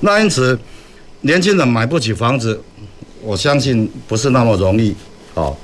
[0.00, 0.58] 那因此。
[1.24, 2.60] 年轻人买不起房子，
[3.22, 4.94] 我相信不是那么容易
[5.32, 5.56] 哦。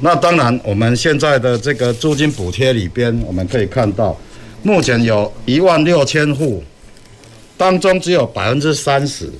[0.00, 4.18] 那当然，我们现在的这个租金补贴里边，我们可以看到，
[4.64, 6.64] 目前有一万六千户，
[7.56, 9.30] 当中只有百分之三十，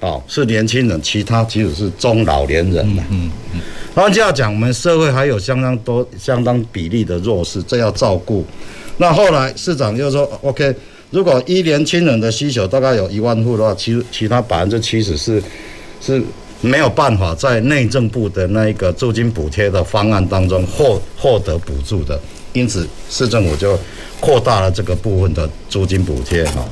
[0.00, 2.86] 哦是年轻人，其他其实是中老年人。
[3.10, 3.60] 嗯嗯。
[3.94, 8.44] 换句要讲，我们社会还有相当多、相当比例的弱势，这要照顾。
[8.98, 10.74] 那后来市长又说，OK。
[11.10, 15.42] 如果一年轻人的需求大概有一万户的话，其其他百分之七十是
[16.00, 16.22] 是
[16.60, 22.20] 没有办法在内政部的那一个租金补贴的方案当中获获得补助的，
[22.52, 23.78] 因此市政府就
[24.20, 26.62] 扩大了这个部分的租金补贴哈。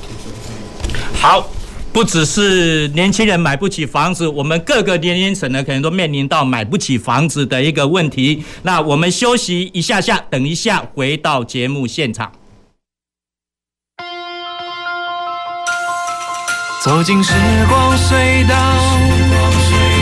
[1.14, 1.51] 好，
[1.90, 8.44] 不只是年轻人买不起房子，我们各个年龄层呢可能都面临到买不起房子的一个问题。
[8.64, 12.31] 那我们休息一下下，等一下回到节目现场。
[16.87, 17.33] 走进时
[17.68, 18.55] 光隧道，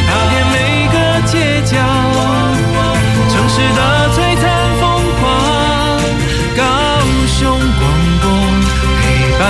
[0.06, 1.78] 踏遍每个街角，
[3.30, 3.80] 城市的
[4.12, 4.44] 璀璨
[4.78, 4.82] 风
[5.18, 5.24] 光，
[6.54, 6.62] 高
[7.26, 7.82] 雄广
[8.20, 8.28] 播
[9.00, 9.02] 陪
[9.38, 9.42] 伴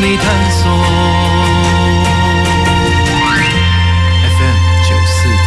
[0.00, 0.60] 你探索。
[4.26, 5.14] FM 九四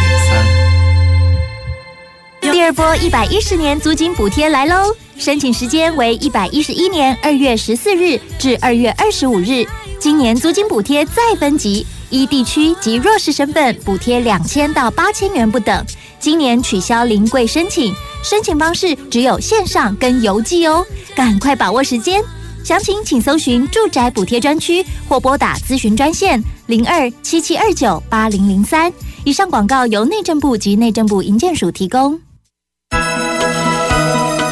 [2.40, 2.50] 三。
[2.50, 4.96] 第二波一百一十年租金补贴来喽！
[5.18, 9.66] 申请时间为一百一十一年二月十四日至二月二十五日。
[9.98, 15.84] 今年租金补贴再分级，依地区及弱势身份补贴两千到八千元不等。
[16.20, 22.22] 今年取消临柜申请，申请方式只有线上跟邮寄哦，赶快把握时间。
[22.62, 28.92] 详情请搜寻住宅补贴专区或拨打咨询专线零二七七二九八零零三。
[29.24, 32.20] 以上广告由内政部及内政部营建署提供。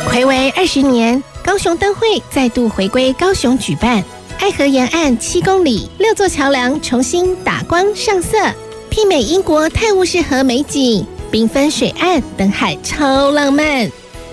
[0.09, 4.03] 睽违二十年，高雄灯会再度回归高雄举办。
[4.45, 8.37] 爱河沿岸七公里六座桥梁重新打光上色，
[8.91, 11.03] 媲美英国泰晤士河美景，
[11.33, 13.91] 缤纷水岸灯海超浪漫。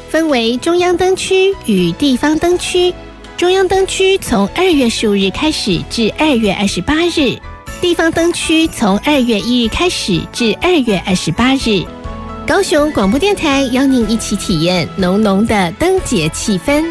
[0.09, 2.93] 分为中央灯区与地方灯区，
[3.37, 7.37] 中央灯区从二月十五日开始至二月二十八日，
[7.79, 11.85] 地方灯区从二月一日开始至二月二十八日。
[12.45, 16.83] 高雄广播电台邀您一起体验浓浓的灯节气氛。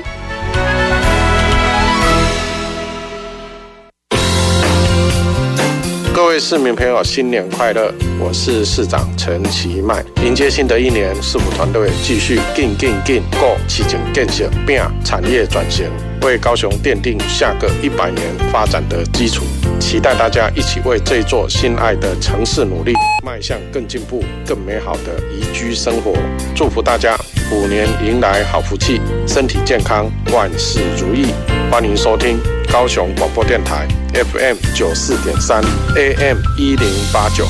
[6.30, 7.92] 各位市民朋友，新年快乐！
[8.20, 10.00] 我是市长陈其迈。
[10.24, 15.90] 迎接新的一年，市府团队继续劲劲劲过市政建设，并产业转型，
[16.22, 19.42] 为高雄奠定下个一百年发展的基础。
[19.80, 22.92] 期待大家一起为这座心爱的城市努力，
[23.26, 26.14] 迈向更进步、更美好的宜居生活。
[26.54, 27.18] 祝福大家
[27.50, 31.34] 虎年迎来好福气，身体健康，万事如意。
[31.68, 32.38] 欢迎收听
[32.72, 35.62] 高雄广播电台 FM 九四点三
[35.94, 37.46] AM 一零八九。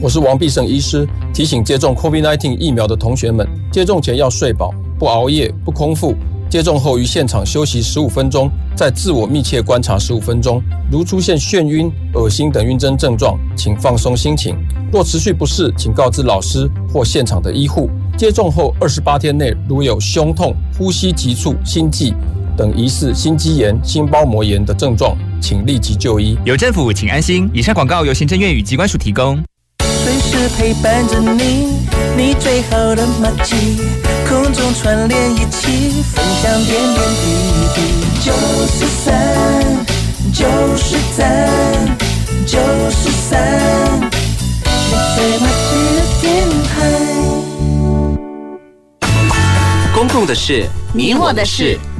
[0.00, 6.14] 我是王必胜医师，提醒接种 COVID-19 疫苗的同学们，接种前要睡饱，不熬夜，不空腹。
[6.48, 10.62] 接种后于现场休息十五分钟，再自我密切观察十五分钟。
[10.92, 14.56] 如出现眩晕、恶心等晕针症状，请放松心情。
[14.92, 17.90] 若持续不适，请告知老师或现场的医护。
[18.16, 22.14] 接种后二十八天内如有胸痛、呼吸急促、心悸
[22.58, 26.36] 等疑似心肌炎、心包膜炎的症状，请立即就医。
[26.44, 27.48] 有政府，请安心。
[27.54, 29.40] 以上广告由行政院与机关署提供。
[30.02, 31.76] 随时陪伴着你，
[32.16, 33.54] 你最好的麻吉，
[34.28, 37.26] 空中串联一起，分享点点滴
[37.76, 37.80] 滴。
[38.24, 38.32] 九
[38.66, 39.14] 十三，
[40.34, 40.44] 九
[40.76, 41.48] 十三，
[42.44, 42.58] 九
[42.90, 43.38] 十三，
[44.64, 46.26] 你最麻吉的电
[46.64, 46.68] 台。
[49.94, 51.78] 公共的事，你我的事。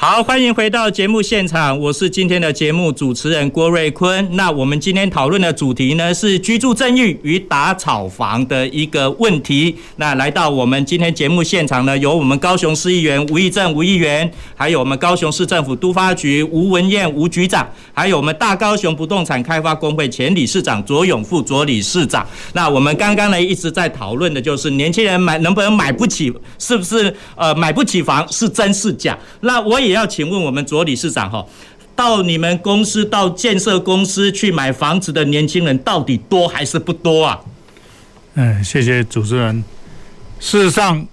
[0.00, 4.36] 好，欢迎回到节目现场，我是今天的节目主持人郭瑞坤。
[4.36, 9.74] 那我们今天讨论的主题呢是居住正义与打炒房的一个问题。
[9.96, 22.24] 那来到我们今天节目现场呢，有我们高雄市议员吴义正吴议员，还有我们高雄市政府都发局吴文燕吴局长，还有我们大高雄不动产开发工会前理事长左永富左理事长。
[22.52, 29.18] 那我们刚刚呢一直在讨论的就是年轻人买能不能买不起，是不是呃买不起房是真是假？
[29.40, 29.87] 那我也。
[29.88, 31.44] 也要请问我们左理事长哈，
[31.96, 37.40] 到你们公司到建设公司去买房子的年轻人到底多还是不多啊？
[38.34, 39.64] 嗯，谢谢主持人。
[40.38, 41.06] 事实上，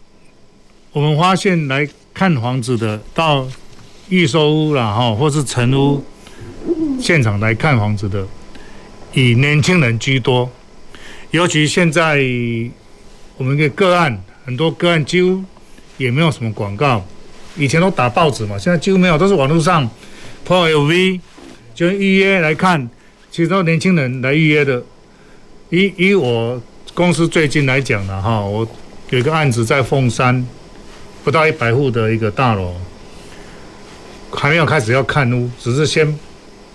[0.91, 3.47] 我们发现来看房子的到
[4.09, 6.03] 预售屋了哈，或是成屋
[6.99, 8.27] 现场来看房子的，
[9.13, 10.51] 以年轻人居多。
[11.31, 12.19] 尤其现在
[13.37, 15.43] 我们的个案很多个案几乎
[15.97, 17.03] 也没有什么广告。
[17.57, 19.89] 以前都打报纸嘛，现在几乎没有，都是网络上
[20.45, 21.19] po LV
[21.73, 22.89] 就预约来看，
[23.31, 24.83] 其实都年轻人来预约的。
[25.69, 26.61] 以以我
[26.93, 28.67] 公司最近来讲呢，哈，我
[29.09, 30.45] 有一个案子在凤山，
[31.23, 32.73] 不到一百户的一个大楼，
[34.31, 36.07] 还没有开始要看屋，只是先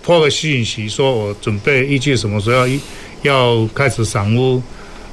[0.03, 2.79] po 个信息，说我准备预计什么时候要
[3.21, 4.61] 要开始赏屋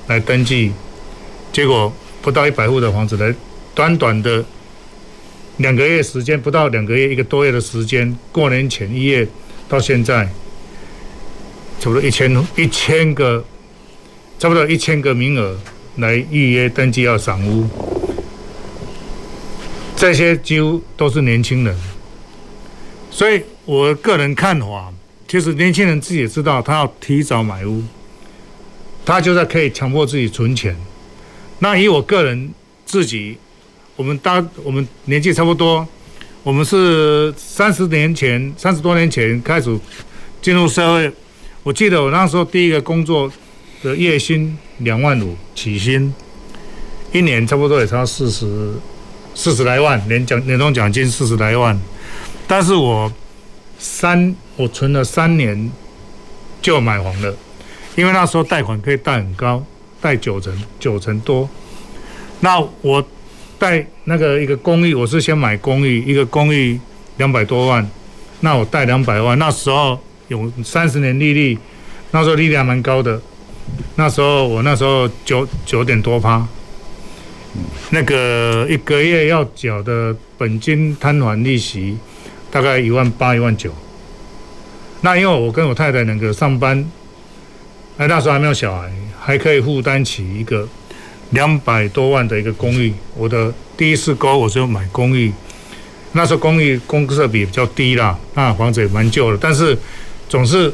[0.06, 0.72] 来登记，
[1.52, 3.34] 结果不到一百户的房子来，
[3.74, 4.42] 短短的。
[5.58, 9.26] 两个月时间，不到两个月，一个多月的时间，过年前一月
[9.68, 10.24] 到现在，
[11.80, 13.44] 差不多一千一千个，
[14.38, 15.58] 差不多一千个名额
[15.96, 17.66] 来预约登记要赏屋，
[19.96, 21.76] 这些几乎都是年轻人，
[23.10, 24.92] 所以我个人看法，
[25.26, 27.82] 其实年轻人自己也知道，他要提早买屋，
[29.04, 30.76] 他就在可以强迫自己存钱。
[31.58, 32.54] 那以我个人
[32.86, 33.38] 自己。
[33.98, 35.84] 我们大我们年纪差不多，
[36.44, 39.76] 我们是三十年前三十多年前开始
[40.40, 41.12] 进入社会。
[41.64, 43.30] 我记得我那时候第一个工作
[43.82, 46.14] 的月薪两万五起薪，
[47.10, 48.72] 一年差不多也差四十
[49.34, 51.76] 四十来万，年奖年终奖金四十来万。
[52.46, 53.12] 但是我
[53.80, 55.72] 三我存了三年
[56.62, 57.34] 就买房了，
[57.96, 59.60] 因为那时候贷款可以贷很高，
[60.00, 61.50] 贷九成九成多。
[62.38, 63.04] 那我。
[63.58, 66.78] 贷那个一个公寓，我是先买公寓，一个公寓
[67.16, 67.84] 两百多万，
[68.40, 71.58] 那我贷两百万，那时候有三十年利率，
[72.12, 73.20] 那时候利率还蛮高的，
[73.96, 76.46] 那时候我那时候九九点多趴，
[77.90, 81.98] 那个一个月要缴的本金摊还利息
[82.52, 83.72] 大概一万八一万九，
[85.00, 86.88] 那因为我跟我太太两个上班，
[87.96, 88.88] 哎那时候还没有小孩，
[89.18, 90.68] 还可以负担起一个。
[91.30, 95.32] 两百多万的一个公寓，我的第一次购我就买公寓，
[96.12, 99.76] 那时候公寓公设比比较低啦，那房子也蛮旧的，但是
[100.28, 100.72] 总是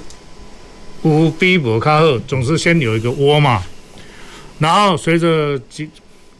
[1.03, 3.63] 无逼不卡赫，总是先有一个窝嘛。
[4.59, 5.91] 然后随着几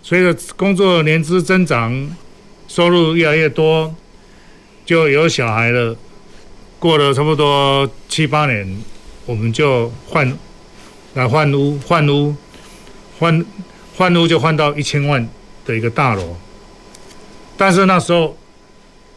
[0.03, 2.17] 随着工作年资增长，
[2.69, 3.93] 收入越来越多，
[4.87, 5.97] 就有小孩了。
[6.79, 8.79] 过了差不多七八年，
[9.27, 10.39] 我们就换
[11.15, 12.37] 来换屋，换屋，
[13.19, 13.45] 换
[13.97, 15.29] 换屋就换到一千万
[15.65, 16.37] 的一个大楼。
[17.57, 18.37] 但是那时候，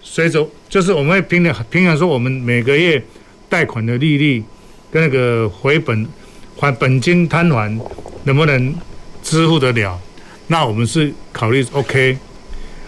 [0.01, 3.03] 随着就是我们会平衡平衡说，我们每个月
[3.49, 4.43] 贷款的利率
[4.91, 6.07] 跟那个回本
[6.55, 7.79] 还本金摊还
[8.23, 8.75] 能不能
[9.23, 9.99] 支付得了？
[10.47, 12.17] 那我们是考虑 OK，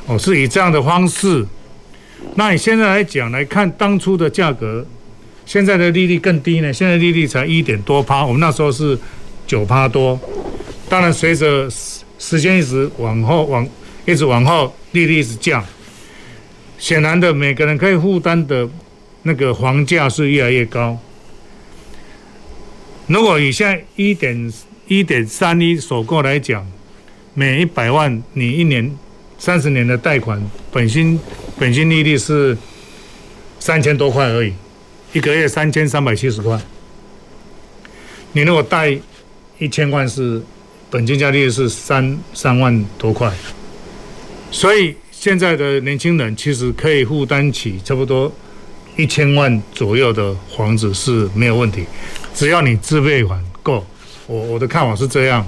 [0.06, 1.46] 哦，是以这样的方式。
[2.36, 4.86] 那你现在来讲来看当初的价格，
[5.46, 6.72] 现在的利率更低呢？
[6.72, 8.98] 现在利率才一点多趴，我们那时候是
[9.48, 10.20] 九趴多。
[10.90, 11.70] 当然，随着
[12.18, 13.68] 时间一直往后往。
[14.06, 15.64] 一直往后，利率一直降，
[16.80, 18.68] 显然的，每个人可以负担的
[19.22, 20.98] 那个房价是越来越高。
[23.06, 24.52] 如果以现在一点
[24.88, 26.66] 一点三一首购来讲，
[27.36, 28.98] 每一百万你一年
[29.38, 31.20] 三十年的贷款，本金
[31.60, 32.58] 本金利率是
[33.60, 34.52] 三千多块而已，
[35.14, 36.60] 一个月三千三百七十块。
[38.32, 38.98] 你如果贷
[39.60, 40.42] 一千万是
[40.90, 43.32] 本金加利率是三三万多块。
[44.52, 48.32] 所以现在的年轻人其实可以负担起差不多
[48.96, 51.86] 一千万左右的房子是没有问题，
[52.34, 53.86] 只要你自备款够。
[54.28, 55.48] 我我的看法是这样，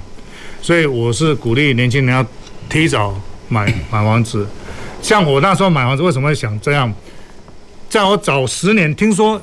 [0.60, 2.26] 所以我是鼓励年轻人要
[2.68, 3.14] 提早
[3.48, 4.46] 买买房子。
[5.00, 6.92] 像我那时候买房子，为什么会想这样？
[7.88, 9.40] 在我早十年，听说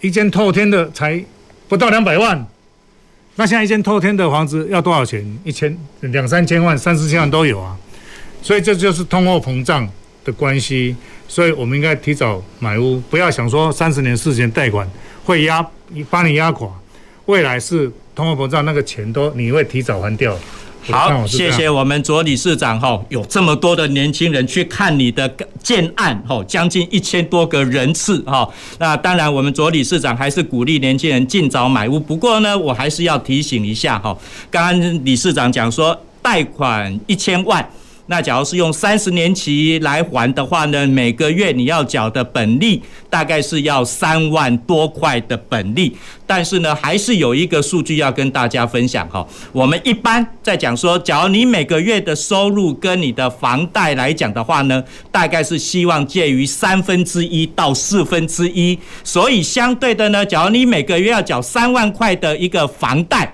[0.00, 1.22] 一间透天的才
[1.68, 2.46] 不到两百万，
[3.36, 5.24] 那现在一间透天的房子要多少钱？
[5.44, 7.76] 一千两三千万、三四千万都有啊。
[8.42, 9.88] 所以这就是通货膨胀
[10.24, 10.94] 的关系，
[11.28, 14.88] 所以我们应该提早买屋，不要想说三十年、四十年贷款
[15.24, 15.66] 会压
[16.08, 16.68] 把你压垮，
[17.26, 20.36] 未来是通货膨胀，那个钱都你会提早还掉。
[20.88, 25.30] 好，谢谢我们卓理事长哈，有这么多的年轻人去看你的
[25.62, 28.48] 建案哈，将近一千多个人次哈。
[28.78, 32.00] 那当然，我们卓理事长还是鼓励年轻人尽早买屋。
[32.00, 34.16] 不过呢，我还是要提醒一下哈，
[34.50, 37.68] 刚刚理事长讲说贷款一千万。
[38.10, 45.96] 那假如是用三十年期来还的话呢，每个月你要缴的本利大概是要三万多块的本利。
[46.26, 49.24] 但是呢，还是有一个数据要跟大家分享哈。
[49.52, 54.82] 我们一般在讲说，假如你每个月的收入跟你的房贷来讲的话呢，
[55.12, 58.76] 大概是希望介于三分之一到四分之一。
[59.04, 63.32] 所以相对的呢，假如你每个月要缴三万块的一个房贷。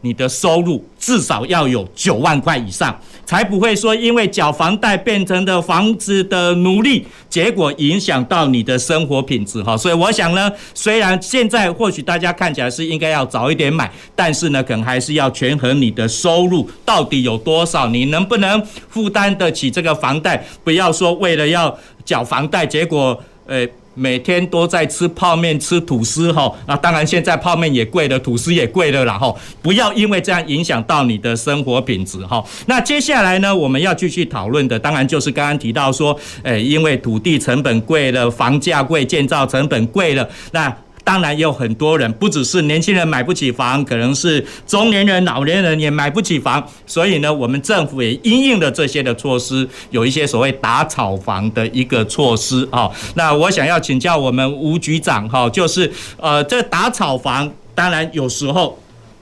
[0.00, 2.96] 你的收入至少要有九万块以上，
[3.28, 9.76] 才不会说因为缴房贷变成的房子的奴隶，结果影响到你的生活品质哈。
[9.76, 20.42] 所以我想呢，虽然现在或许大家看起来是应该要早一点买，但是呢，可能还是要权衡你的收入到底有多少，你能不能负担得起这个房贷？
[20.64, 23.68] 不要说为了要缴房贷，结果呃。
[23.98, 32.42] 每天都在吃泡面、吃吐司，哈，那当然现在泡面也贵了，吐司也贵了，啦吼不要因为这样影响到你的生活品质，哈。
[32.66, 40.74] 那接下来呢，我们要继续讨论的，当然就是刚刚提到说，诶，因为土地成本贵了，房价贵，建造成本贵了，那。
[41.08, 46.62] 当然也有很多人，不只是年轻人买不起房，可能是中年人、老年人也买不起房。
[46.86, 52.90] 所以呢，我们政府也应用了这些的措施，有一些所谓打炒房的一个措施啊。
[53.14, 58.78] 那我想要请教我们吴局长哈，就是呃，这打炒房，当然有时候。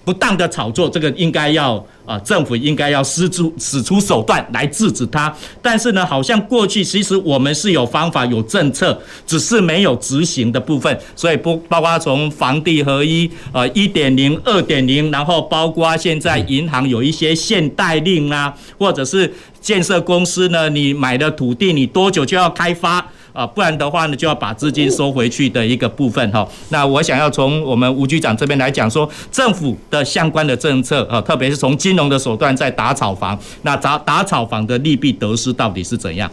[0.07, 5.35] 不当的炒作，这个应该要啊，政府应该要施出使出手段来制止它。
[5.61, 8.97] 但是呢，好像过去其实我们是有方法、有政策，
[9.27, 10.97] 只是没有执行的部分。
[11.17, 23.05] 所以不包括从房地合一呃一点零、二点零，然后包括现在银行有一些限贷令啊，或者是建设公司呢，你买的土地你多久就要开发？
[23.37, 26.49] 啊，不然的话呢，就要把资金收回去的一个部分哈。
[26.71, 36.31] 那我想要从我们吴局长这边来讲说，政府的相关的政策啊，特别是从金融的手段在打炒房，那打打炒房的利弊得失到底是怎样？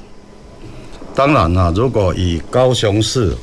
[1.13, 3.35] 当然了，如果以高雄市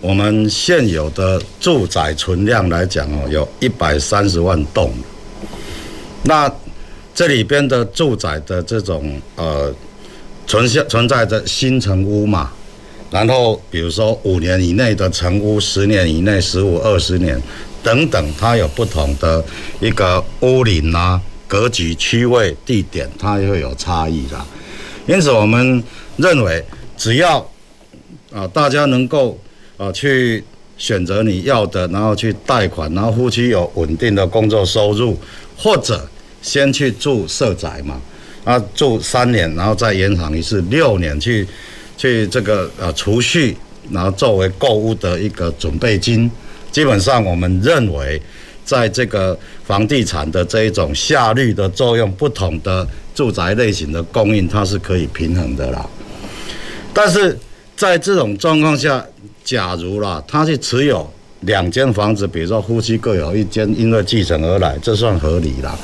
[0.00, 4.92] 我们现有的住宅存量来讲哦，有一百三十万栋，
[6.22, 6.48] 那
[7.12, 9.74] 这里边的住宅的这种呃
[10.46, 12.50] 存在存在着新城屋嘛。
[13.12, 17.38] 然后，比如说五年以内的成屋，十年以内、十五、二十年
[17.82, 19.44] 等等，它有不同的
[19.80, 24.40] 一个屋龄啊、格局、区位、地点，它也会有差异的。
[25.06, 25.84] 因此，我们
[26.16, 26.64] 认为，
[26.96, 27.38] 只要
[28.32, 29.38] 啊大家能够
[29.76, 30.42] 啊去
[30.78, 35.18] 选择你要的，然后去贷款，然后夫妻有稳定的工作收入，
[35.58, 36.08] 或者
[36.40, 38.00] 先去住社宅嘛，
[38.42, 41.46] 啊住三年，然后再延长一次六年去。
[42.02, 43.56] 去这个呃储蓄，
[43.92, 46.28] 然后作为购物的一个准备金，
[46.72, 48.20] 基本上我们认为
[48.64, 52.84] 在这个房地产的这一种下率的作用，不同的
[53.14, 55.88] 住宅类型的供应，它是可以平衡的啦。
[56.92, 57.38] 但是
[57.76, 59.06] 在这种状况下，
[59.44, 61.08] 假如啦，他去持有
[61.42, 65.78] 两间房子，比如说夫妻各有一间，因为继承而来，这算合理啦。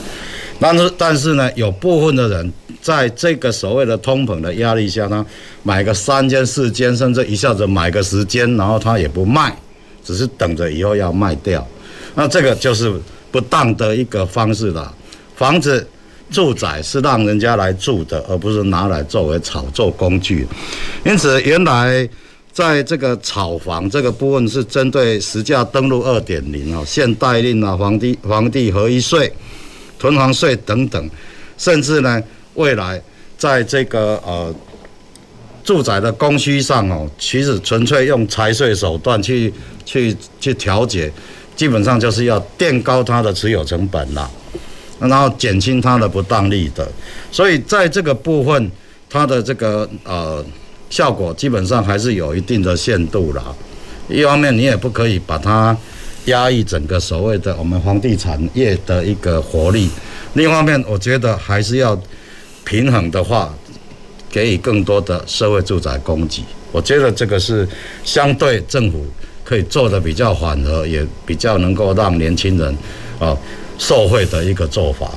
[0.61, 5.25] 但是但是呢，有部分的人在这个所谓的通膨的压力下呢，
[5.63, 9.57] 买个三间四间，甚至一下子买个十间，然后他也不卖，
[10.05, 11.67] 只是等着以后要卖掉。
[12.15, 12.93] 那这个就是
[13.31, 14.93] 不当的一个方式了。
[15.37, 15.87] 房子、
[16.31, 20.45] 住宅是让人家来住的，而不是拿来作为炒作工具。
[21.05, 22.09] 因此，原来
[22.53, 29.33] 在这个炒房这个部分是针对实价登录二点零啊、限贷令啊、房地房地合一税、
[29.99, 31.11] 囤房税等等，
[31.57, 32.23] 甚至呢，
[32.55, 33.01] 未来
[33.37, 34.55] 在这个呃
[35.65, 39.53] 住宅的供需上哦，其实纯粹用财税手段去
[39.85, 41.13] 去去调节。
[41.57, 44.31] 基本上就是要垫高它的持有成本啦，
[45.01, 46.89] 然后减轻它的不当利得，
[47.33, 48.71] 所以在这个部分，
[49.11, 50.45] 它的这个呃
[50.89, 53.43] 效果基本上还是有一定的限度啦。
[54.09, 55.77] 一方面你也不可以把它
[56.29, 59.91] 压抑整个所谓的我们房地产业的一个活力，
[60.33, 62.01] 另一方面我觉得还是要
[62.65, 63.55] 平衡的话，
[64.31, 67.69] 给予更多的社会住宅供给，我觉得这个是
[68.05, 69.05] 相对政府。
[69.45, 72.79] 可以做的比较缓和，也比较能够让年轻人
[73.19, 73.35] 啊
[73.79, 75.11] 受惠的一个做法。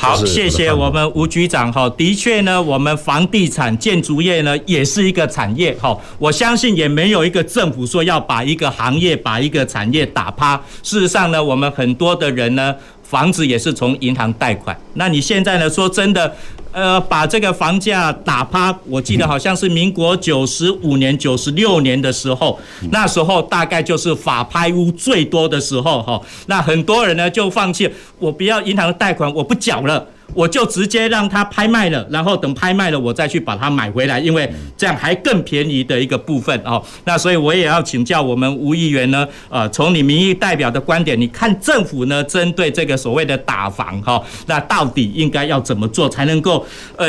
[0.00, 1.90] 好，谢谢我们吴局长哈。
[1.90, 5.98] 的确呢，我们房地产建筑业呢也是一个产业哈。
[6.20, 10.56] 我相信也没有一个政府说要把一个行业、把一个产业打趴。
[10.84, 12.72] 事实上呢，我们很多的人呢，
[13.02, 14.78] 房子也是从银行贷款。
[14.94, 16.32] 那你现在呢，说真的？
[16.72, 22.58] 呃，把这个房价打趴，我记得好像是民国九十五年、九十六年的时候，
[22.92, 26.20] 那时候大概就是法拍屋最多的时候哈。
[26.46, 30.06] 那很多人呢就放弃，我不要银行的贷款，我不缴了。
[30.34, 36.82] 我就直接让它拍卖了，然后等拍卖了，我再去把它买回来，因为这样还更便宜的一个部分哦。
[37.04, 46.64] 那所以我也要请教我们吴议员呢，呃，从你民意代表的观点，你看政府呢针对这个所谓的打房哈，那到底应该要怎么做才能够
[46.96, 47.06] 呃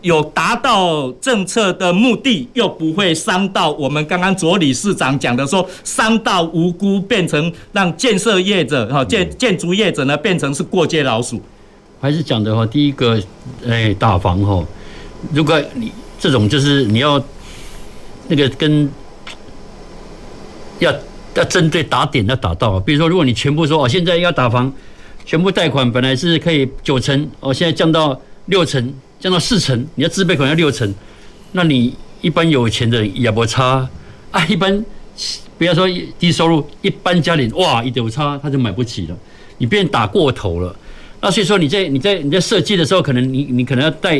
[0.00, 11.40] 有达到政策的目的，又不会伤到我们刚刚左理事长讲的说伤到无辜，变成让建设业者哈建建筑业者呢变成是过街老鼠。
[12.02, 13.22] 还是讲的话，第一个，
[13.64, 14.66] 哎，打房哈，
[15.32, 17.22] 如果你这种就是你要
[18.26, 18.90] 那个跟
[20.80, 20.92] 要
[21.34, 24.72] 要针对打点要打到，比如说，如果你全部说哦，现在要打房，
[25.24, 30.92] 全部贷款本来是可以九成，哦，现在降到六成，降到四成，你要自备款要六成，
[31.52, 33.88] 那你一般有钱的也不差
[34.32, 34.84] 啊，一般
[35.56, 35.88] 不要说
[36.18, 39.16] 低收入，一般家庭哇，一有差他就买不起了，
[39.58, 40.74] 你变打过头了。
[41.24, 44.18] 那所以说你在你在你在设计的时候，可能你你可能要带，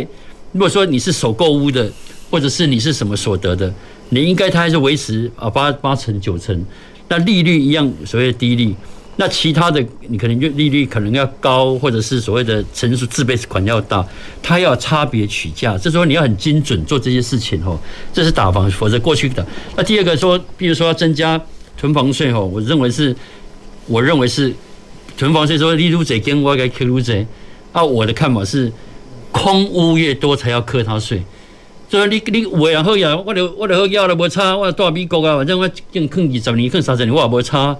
[0.52, 1.90] 如果说你是首购屋的，
[2.30, 3.74] 或者是你是什么所得的，
[4.10, 6.64] 你应该它还是维持啊八八成九成，
[7.08, 8.72] 那利率一样所谓的低利，
[9.16, 14.06] 那其他的你可能就利率可能要高，或者是所谓的成熟自备款要大，
[14.40, 17.76] 它要差别取价，这时候你要很精准做这些事情哦，
[18.12, 19.44] 这是打房，否则过去的。
[19.76, 21.40] 那第二个说，比如说增加
[21.76, 23.16] 囤房税哦，我认为是，
[23.88, 24.54] 我认为是。
[25.16, 27.26] 囤房税说你入贼跟我该克入贼，
[27.72, 28.72] 啊，我的看法是，
[29.30, 31.22] 空屋越多才要课他税。
[31.88, 37.76] 所以你你有的好呀，我就我就好要了无差，我到美国啊，反正我更坑二十年，坑三十年我也无差。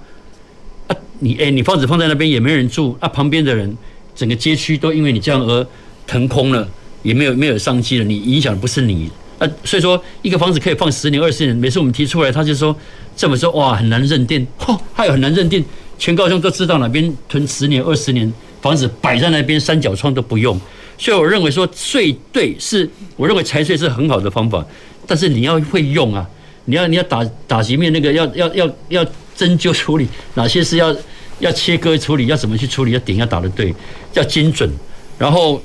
[0.87, 3.75] 啊，你哎，你房子放在那边也没人住，啊，旁边的人
[4.15, 5.65] 整个街区都因为你这样而
[6.05, 6.67] 腾空了，
[7.01, 9.09] 也没有没有商机了，你影响的不是你
[9.39, 9.49] 啊。
[9.63, 12.75] 所以说，一个房子可以放十年二十年，每次我们提出来，他就说
[13.15, 15.65] 这么说哇，很难认定，嚯，他也很难认定。
[15.97, 18.31] 全高雄都知道哪边囤十年、二十年
[18.61, 20.59] 房子摆在那边，三角窗都不用。
[20.97, 24.63] 所以我认为说税对是，我认为财税是很好的方法，
[25.07, 26.27] 但是你要会用啊，
[26.65, 30.95] 你要你要打打击面那个要要要要针灸处理，哪些是要
[31.39, 33.73] 要切割处理，要怎么去处理，要点要打得对，
[34.13, 34.69] 要精准。
[35.17, 35.61] 然后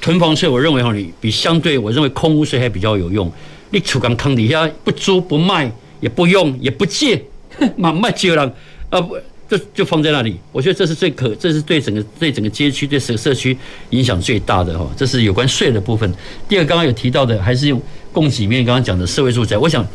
[0.00, 3.30] 囤房税，我认为哈，你比相对我认为空屋税还比较有用。
[3.70, 5.70] 你储港坑底下不租不卖
[6.00, 7.20] 也不用也不借，
[7.76, 8.52] 嘛卖借人
[8.90, 9.16] 啊不。
[9.48, 13.56] 就就放在那里，我觉得这是最可，这是对整个对整个街区对社社区
[13.90, 14.88] 影响最大的哈。
[14.96, 16.12] 这是有关税的部分。
[16.48, 17.80] 第二，刚刚有提到的，还是用
[18.12, 19.56] 供给面刚刚讲的社会住宅。
[19.56, 19.86] 我想，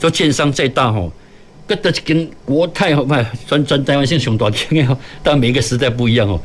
[0.00, 1.06] 做建商再大哈，
[1.66, 3.14] 跟跟国泰哈，不
[3.46, 6.40] 专专台湾性熊大天哈，但每一个时代不一样哦。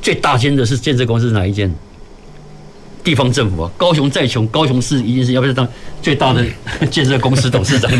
[0.00, 1.70] 最大间的是建设公司哪一间？
[3.04, 5.68] 地方政府啊，高雄再穷，高雄市一定是要不要当
[6.00, 6.42] 最大的
[6.90, 7.90] 建设公司董事长，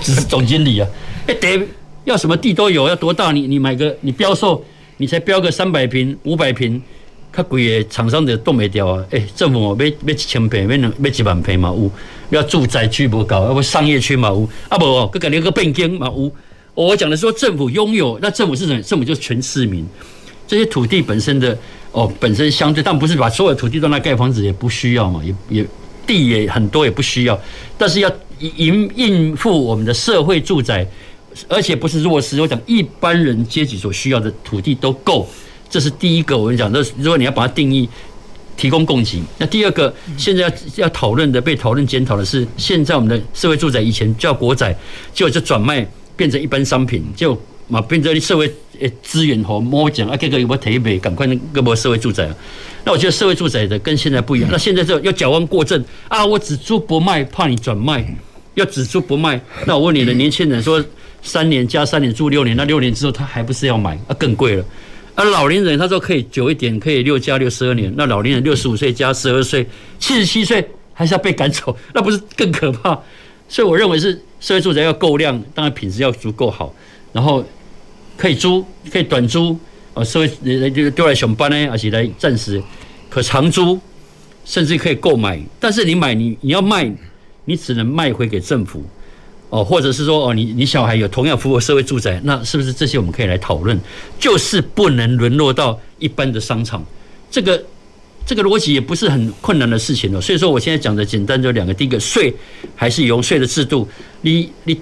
[0.00, 0.88] 只是总经理啊。
[1.26, 1.60] 哎，得。
[2.04, 4.62] 要什么地都有，要多大你你买个你标售，
[4.98, 6.80] 你才标个三百平五百坪，
[7.34, 9.04] 较贵的厂商的冻没掉啊！
[9.10, 11.90] 诶、政府要要一千坪，要两要一万坪嘛有，
[12.30, 16.30] 要住宅区不搞，要不商业区嘛有，啊不哦，搁个连个变更嘛有。
[16.74, 18.82] 我讲的是说政府拥有，那政府是什么？
[18.82, 19.86] 政府就是全市民。
[20.46, 21.56] 这些土地本身的
[21.92, 25.66] 哦，本身相对，但不是把所有土地都拿盖房子，也不需要嘛，也也
[26.06, 27.40] 地也很多，也不需要。
[27.78, 30.86] 但是要应应付我们的社会住宅，
[31.48, 35.28] 而且不是弱势，我讲一般人阶级所需要的土地都够，
[35.68, 36.36] 这是第一个。
[36.36, 37.88] 我跟你讲，这如果你要把它定义，
[38.56, 44.76] 提供供给，那第二个现在要要讨论的、被讨论检讨的是，现在我们的社会住宅以前叫国宅，
[45.12, 48.52] 结果就转卖变成一般商品，就嘛变成社会。
[48.80, 50.98] 诶，资源和摸奖啊，这个有没有提备？
[50.98, 52.34] 赶快那个不社会住宅啊？
[52.82, 54.48] 那我觉得社会住宅的跟现在不一样。
[54.50, 56.26] 那现在这要矫枉过正啊！
[56.26, 58.04] 我只租不卖，怕你转卖，
[58.54, 59.40] 要只租不卖。
[59.64, 60.84] 那我问你的年轻人说，
[61.24, 63.98] 三年加三年住六年，那六年之后他还不是要买？
[64.06, 64.64] 啊，更贵了。
[65.16, 67.92] 而老年人他说可以久一点，可以六加六十二年。
[67.96, 69.66] 那老年人六十五岁加十二岁，
[69.98, 72.96] 七十七岁还是要被赶走，那不是更可怕？
[73.48, 76.72] 所以我认为是社会住宅要够量，当然品质要足够好，
[77.12, 77.44] 然后。
[78.16, 79.58] 可以租，可以短租，
[79.92, 82.62] 啊，社会人就丢来上班呢，而且来暂时
[83.10, 83.76] 可长租，
[84.44, 85.42] 甚至可以购买。
[85.58, 86.88] 但是你买，你你要卖，
[87.44, 88.84] 你只能卖回给政府，
[89.50, 93.78] 哦，或者是说，哦，你你小孩有同样符合社会住宅，那是不是这些我们可以来讨论？
[94.18, 96.84] 就是不能沦落到一般的商场，
[97.30, 97.62] 这个
[98.26, 100.20] 这个逻辑也不是很困难的事情哦。
[100.20, 102.34] 所以说，我现在讲的简单就两个，第一个税
[102.74, 103.88] 还是用税的制度，
[104.22, 104.78] 你你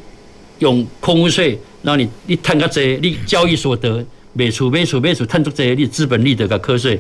[0.59, 1.59] 用空屋税。
[1.85, 6.97] 然后你你赚个这，你交易所得，卖厝卖厝卖厝赚足这，你资本利得个课税，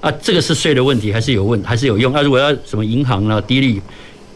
[0.00, 2.12] 啊，这个是税的问题，还是有问，还是有用？
[2.12, 3.80] 啊，如果要什么银行啊低利，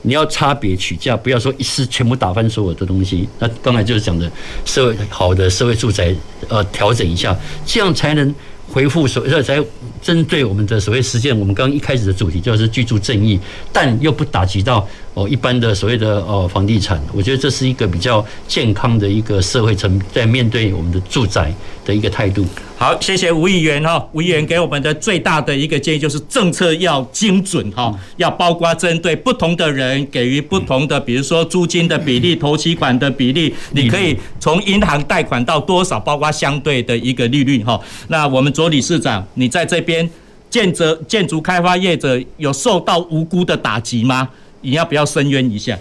[0.03, 3.29] 你要差别取价，不要说一次全部打翻所有的东西。
[3.39, 4.31] 那刚才就是讲的
[4.65, 6.15] 社会好的社会住宅，
[6.49, 7.37] 呃，调整一下，
[7.67, 8.35] 这样才能。
[8.71, 9.59] 回复所，这才
[10.03, 13.41] 针对我们的所谓实践，我们刚刚一开始的主题就是居住正义，
[13.73, 21.53] 但又不打击到哦一般的所谓的哦房地产，我觉得这是一个比较健康的一个社会层在面对我们的住宅
[21.85, 22.45] 的一个态度。
[22.77, 37.81] 好，谢谢吴议员哈，吴议员给我们的最大的一个建议就是政策要精准哈，要包括针对不同的人给予不同的，比如说租金的比例、头期款的比例，你可以从银行贷款到多少，包括相对的一个利率哈。
[38.07, 40.09] 那我们左理事长，你在这边
[40.49, 44.29] 建设建筑开发业者有受到无辜的打击吗？
[44.61, 45.79] 你要不要申冤一下？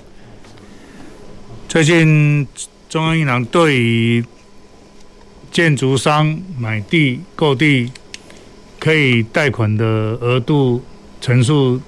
[1.67, 2.47] 最近
[2.87, 4.23] 中央银行对于
[5.51, 7.91] 建筑商买地购地
[8.79, 10.81] 可以贷款的额度
[11.19, 11.81] 层数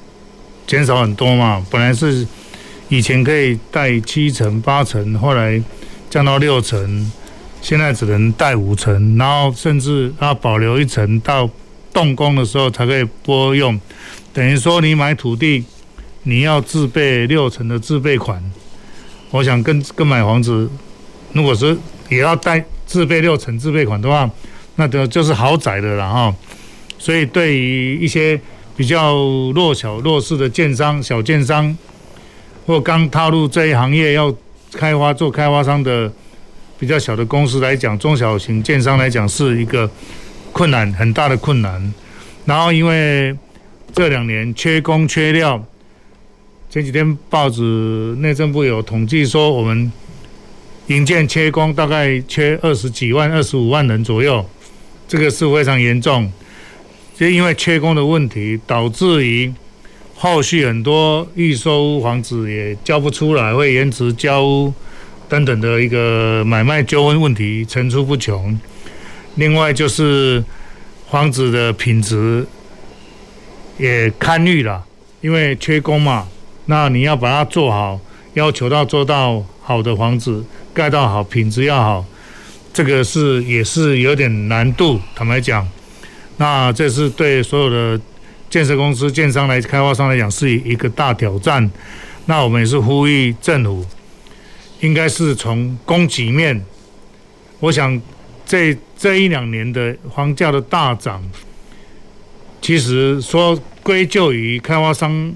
[0.66, 1.66] 减少很多嘛？
[1.70, 2.28] 本来是
[2.90, 5.62] 以前可以贷七成八成，后来
[6.10, 7.12] 降到六成，
[7.62, 11.50] 现在只能贷五成，然后甚至要保留一层到
[11.94, 13.80] 动工的时候才可以拨用。
[14.34, 15.64] 等于说你买土地，
[16.24, 18.44] 你要自备六成的自备款。
[19.32, 20.70] 我想跟跟买房子，
[21.34, 21.78] 如果是
[22.10, 22.64] 也要贷。
[22.90, 24.28] 自备六成自备款的话，
[24.78, 26.36] 那就就是豪宅的了哈。
[26.98, 28.42] 所以对于一些
[28.76, 29.14] 比较
[29.54, 31.78] 弱小弱势的建商、小建商，
[32.66, 34.36] 或刚踏入这一行业要
[34.72, 36.12] 开发做开发商的
[36.80, 39.88] 比较小的公司来讲，中小型建商来讲是一个
[40.52, 41.94] 困难很大的困难。
[42.46, 43.38] 然后因为
[43.94, 45.64] 这两年缺工缺料，
[46.70, 47.62] 前几天报纸
[48.20, 49.92] 内政部有统计说我们。
[50.88, 54.44] 营建缺工，大概缺二十几万、二十五万人左右，
[55.08, 56.32] 这个是非常严重。
[57.16, 59.54] 就因为缺工的问题，导致于
[60.16, 64.74] 后续很多预售屋房子也交不出来，会延迟交屋
[65.28, 68.60] 等等的一个买卖纠纷问题层出不穷。
[69.36, 70.44] 另外就是
[71.12, 72.44] 房子的品质
[73.78, 74.84] 也堪虑了，
[75.22, 76.28] 因为缺工嘛，
[76.70, 78.00] 那你要把它做好，
[78.36, 80.46] 要求到做到好的房子。
[80.72, 82.06] 盖到好，品质要好，
[82.72, 85.00] 这个是也是有点难度。
[85.16, 85.68] 坦白讲，
[86.38, 88.00] 那这是对所有的
[88.52, 91.70] 建设公司、建商来、开发商来讲是一个大挑战。
[92.28, 93.84] 那我们也是呼吁政府，
[94.82, 96.64] 应该是从供给面。
[97.60, 98.00] 我想
[98.46, 101.22] 这这一两年的房价的大涨，
[102.62, 105.34] 其实说归咎于开发商，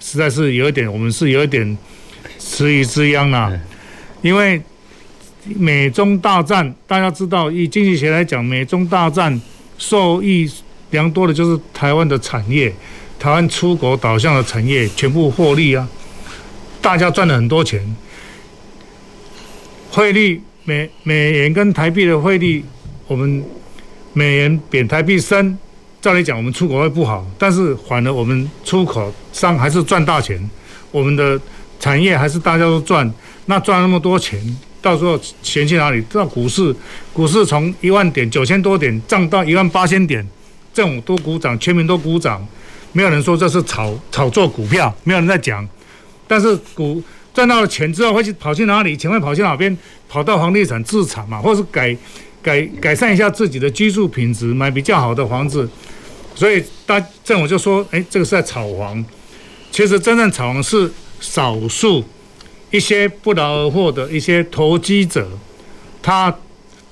[0.00, 1.78] 实在是有一点，我们是有一点
[2.38, 3.52] 迟疑之殃啊。
[4.22, 4.60] 因为
[5.56, 9.40] 美中大战，大家知道，以经济学来讲，美中大战
[9.78, 10.50] 受益
[10.90, 12.72] 良多的就是台湾的产业，
[13.18, 15.88] 台湾出口导向的产业全部获利啊，
[16.82, 17.80] 大家赚了很多钱。
[19.90, 22.64] 汇率美美元跟台币的汇率，
[23.06, 23.42] 我们
[24.12, 25.58] 美元贬台币升，
[26.00, 30.38] 照理讲我们出口会不好，但是反而我们出口商还是赚大钱，
[30.90, 31.38] 我们的
[31.78, 33.12] 产业还是大家都赚，
[33.46, 34.40] 那赚那么多钱，
[34.80, 36.00] 到时候钱去哪里？
[36.10, 36.74] 到股市，
[37.12, 40.26] 股市从一万点九千多点涨到一万八千点，
[40.72, 42.46] 政府都鼓掌，全民都鼓掌，
[42.92, 45.68] 没有人说这是炒炒作股票，没有人在讲，
[46.26, 47.02] 但是股。
[47.32, 48.96] 赚到了钱之后会去跑去哪里？
[48.96, 49.74] 钱会跑去哪边？
[50.08, 51.96] 跑到房地产自产嘛，或是改
[52.42, 55.68] 改改善一下自己的居住品质，买比较好的房子。
[56.34, 59.04] 所以大政府就说：“哎，这个是在炒房。”
[59.70, 62.04] 其实真正炒房是少数
[62.70, 65.28] 一些不劳而获的一些投机者，
[66.02, 66.34] 他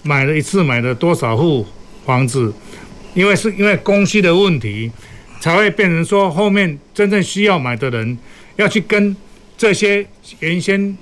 [0.03, 1.67] 买了一次买了多少户
[2.05, 2.53] 房子，
[3.15, 4.91] 因为是因为供需的问题，
[5.41, 8.19] 才会变成说后面真正需要买的人
[8.57, 9.17] 要去跟。
[9.61, 10.07] 这些
[10.39, 10.97] 原先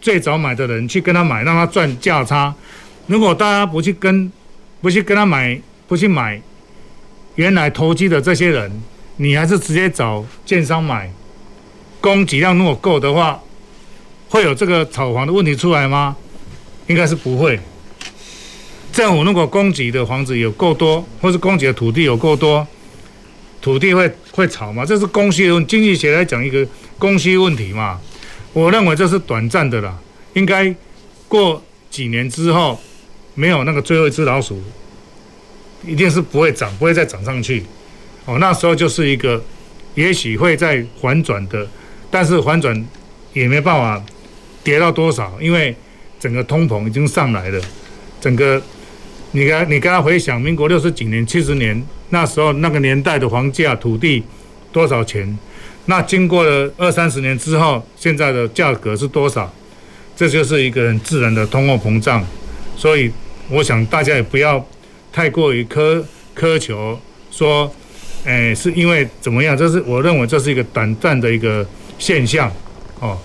[0.00, 2.54] 最早买的人去跟他买，让他赚价差。
[3.10, 4.30] 如果大家不去跟，
[4.80, 6.40] 不去跟他买，不去买
[7.34, 8.70] 原来投机的这些人，
[9.16, 11.10] 你还是直接找建商买，
[12.00, 13.40] 供给量如果够的话，
[14.28, 16.16] 会有这个炒房的问题出来吗？
[16.86, 17.58] 应该是不会。
[18.92, 22.64] 政府如果供给的房子有够多，或是供给的土地有够多，
[23.60, 24.86] 土地会会炒吗？
[24.86, 26.64] 这是供需的问，经济学来讲一个。
[26.96, 27.98] 供需问题嘛，
[28.52, 29.98] 我认为这是短暂的啦，
[30.34, 30.72] 应该
[31.26, 32.78] 过几年之后，
[33.40, 34.62] 没有那个最后一只老鼠，
[35.86, 37.64] 一定是不会涨，不会再涨上去。
[38.26, 39.42] 哦，那时候就是一个，
[39.94, 41.66] 也许会再反转的，
[42.10, 42.86] 但是反转
[43.32, 44.04] 也没办法
[44.62, 45.74] 跌到多少，因为
[46.18, 47.58] 整个通膨已经上来了，
[48.20, 48.62] 整个
[49.32, 54.22] 你刚你跟他回想，民国六十几年、七十年那时候那个年代的房价、土地
[54.70, 55.38] 多少钱？
[55.86, 59.50] 那经过了二三十年之后，现在的价格是多少？
[60.14, 62.22] 这就是一个很自然的通货膨胀。
[62.76, 63.10] 所以，
[63.50, 64.64] 我想大家也不要
[65.12, 66.02] 太过于苛
[66.38, 66.98] 苛求，
[67.30, 67.70] 说，
[68.24, 69.56] 诶，是因为怎么样？
[69.56, 71.66] 这是我认为这是一个短暂的一个
[71.98, 72.50] 现象，
[73.00, 73.18] 哦。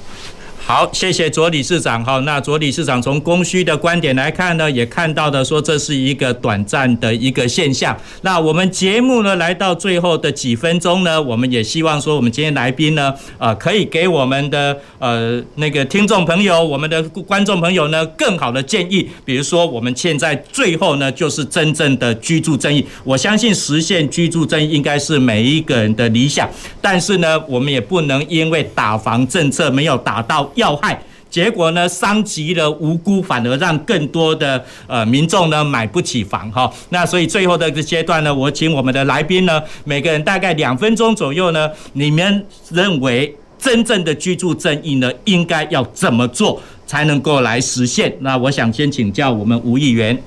[0.67, 2.03] 好，谢谢左理事长。
[2.03, 7.95] 好，那左理事长从供需的观点来看呢，也看到的说这是一个短暂的一个现象。
[8.21, 19.07] 那我们节目呢来到最后的几分钟呢，我们也希望说我们今天来宾呢，呃，可以给我们的呃那个听众朋友、我们的观众朋友呢更好的建议。
[19.23, 26.49] 比如说我们现在最后呢就是真正的居住正义，我相信实现居住正义应该是每一个人的理想，
[26.81, 30.51] 但是呢，我们也不能因为打房政策没有打到。
[30.55, 30.99] 要害，
[31.29, 36.71] 结果呢，伤及了无辜，反而让更多的呃民众呢买不起房哈。
[36.89, 48.15] 那所以最后的这阶段呢，我请我们的来宾呢，每个人大概两分钟左右呢，你们认为真正的居住正义呢，应该要怎么做才能够来实现？
[48.21, 50.17] 那我想先请教我们吴议员。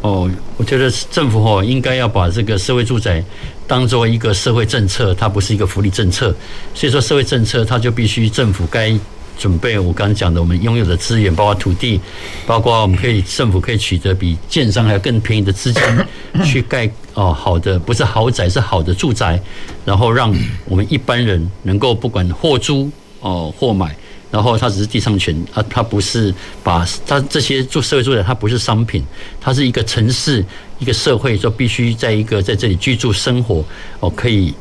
[0.00, 3.22] 哦，我觉得政府哦应该要把这个社会住宅
[3.66, 6.34] 当做一个社会政策，它不是一个福利政策。
[6.74, 8.98] 所以说，社会政策它就必须政府该。
[9.42, 12.00] 准备我刚刚讲的，我们拥有的资源，包括土地，
[12.46, 15.82] 包括我们可以政府可以取得比建商还要更便宜的资金，
[16.46, 19.42] 去盖哦好的，不是豪宅，是好的住宅，
[19.84, 20.32] 然后让
[20.66, 22.88] 我们一般人能够不管或租
[23.18, 23.96] 哦或买，
[24.30, 26.32] 然后它只是地上权，它它不是
[26.62, 29.04] 把它这些住社会住宅，它不是商品，
[29.40, 30.44] 它是一个城市
[30.78, 33.64] 一个社会，就必须在一个在这里居住生活
[33.98, 34.54] 哦可以。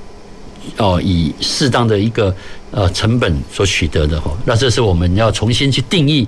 [0.78, 2.36] 哦，以适当的一个
[2.72, 6.28] 呃成本所取得的哈，那这是我们要重新去定义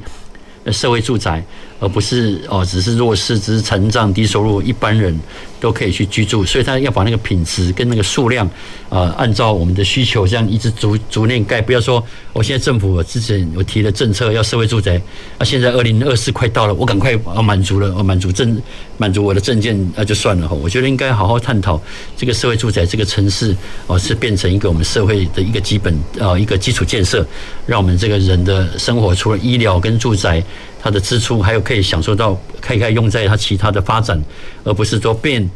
[0.71, 1.43] 社会住宅，
[1.79, 5.17] 而不是哦只是弱势、只是残障、低收入一般人。
[5.64, 8.45] 都可以去居住，所以他要把那个品质跟那个数量，
[8.89, 11.61] 啊，按照我们的需求这样一直逐逐年盖。
[11.61, 12.03] 不要说
[12.34, 15.01] 我现在政府之前我提的政策要社会住宅，
[15.38, 18.61] 啊，现在二零二四快到了，我赶快要满足了，我满足政
[18.97, 20.53] 满足我的证件，那就算了哈。
[20.53, 21.82] 我觉得应该好好探讨
[22.18, 23.55] 这个社会住宅这个城市
[23.88, 27.26] 哦，是变成一个我们社会的一个基本啊一个基础建设，
[27.66, 30.43] 让我们这个人的生活除了医疗跟住宅。
[30.86, 34.22] 他的支出还有可以享受到，可以可以用在他其他的发展，
[34.66, 35.49] 而不是说变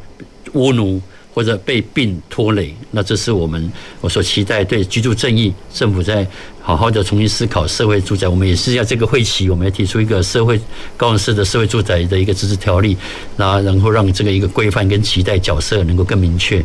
[0.53, 1.01] 窝奴
[1.33, 2.73] 或者被病拖累。
[2.91, 3.71] 那这是我们
[4.01, 6.25] 我所期待对居住正义，政府在
[6.61, 8.27] 好好的重新思考社会住宅。
[8.27, 10.59] 我们也是要这个会期，我们要提出一个社会
[10.95, 12.97] 高雄市的社会住宅的一个自治条例，
[13.35, 16.63] 那然后让这个一个规范跟期待角色能够更明确。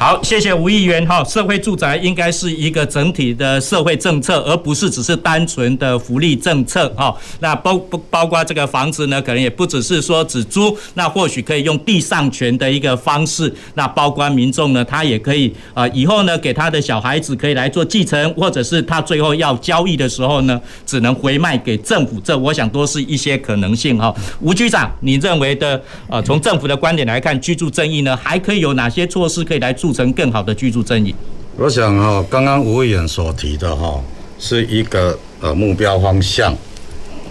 [0.00, 1.22] 好，谢谢吴议员哈。
[1.24, 7.14] 社会住宅应该是一个整体的社会政策，而不是只是单纯的福利政策哈。
[7.40, 9.20] 那包不包括这个房子呢？
[9.20, 13.54] 可能也不只是说只租，那或许可以用地上权的一个方式。
[13.74, 22.18] 那包括民众呢，他也可以啊，以后呢给他的小孩子可以来做继承，或者是他最后要交易的时候呢，只能回卖给政府。
[22.24, 24.14] 这我想都是一些可能性哈。
[24.40, 25.78] 吴局长，你认为的
[26.08, 31.12] 呃，从政府的观点来看，居住正义呢，还可以有哪些措施可以来促成更好的居住正义？
[31.56, 34.00] 我想哈，刚刚吴委员所提的哈，
[34.38, 36.54] 是一个呃目标方向，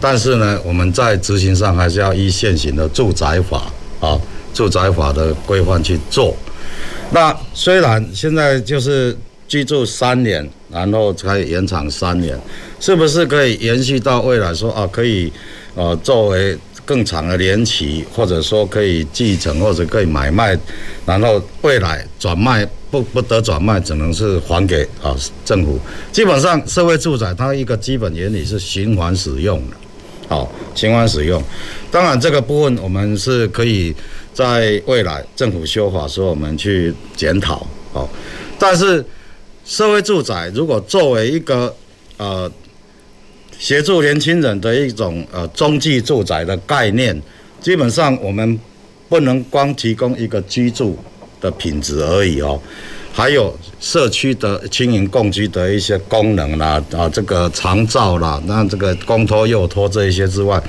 [0.02, 4.20] 但是呢，我们在执行上还是要依现行的住宅法啊，
[4.54, 6.36] 住宅法的规范去做。
[7.12, 12.38] 那虽然现在就是居住三年，然后才延长三年，
[12.82, 15.32] 是不是可以延续到未来说啊，可以
[15.76, 16.58] 呃作为？
[16.90, 20.58] 更长的年期，或者说可以继承，或者可以买卖，
[21.06, 25.16] 然后未来转卖不不得转卖，只能是还给啊
[25.46, 25.80] 政府。
[26.12, 29.76] 基本上社会住宅它一个基本原理是循环使用的，
[30.28, 31.40] 好循环使用。
[31.92, 33.96] 当然这个部分我们是可以
[34.34, 38.10] 在未来政府修法时候我们去检讨，好。
[38.58, 39.06] 但是
[39.64, 41.72] 社会住宅如果作为一个
[42.18, 42.52] 呃。
[43.60, 47.22] 协助年轻人的一种呃中继住宅的概念，
[47.60, 48.58] 基本上我们
[49.10, 50.98] 不能光提供一个居住
[51.42, 52.58] 的品质而已哦，
[53.12, 60.62] 还有社区的经营共居的一些功能啦，啊，这个长照啦，那这个公托幼托这一些之外，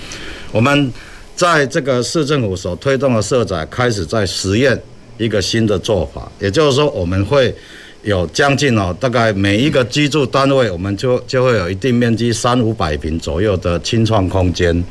[0.50, 0.92] 我们
[1.36, 4.76] 在这个市政府所推动的社宅开始在实验
[5.16, 7.54] 一个新的做法，也就是说我们会。
[8.02, 14.82] 有将近哦，大概每一个居住单位，我们就就会有一定面积三五百平左右的清创空间。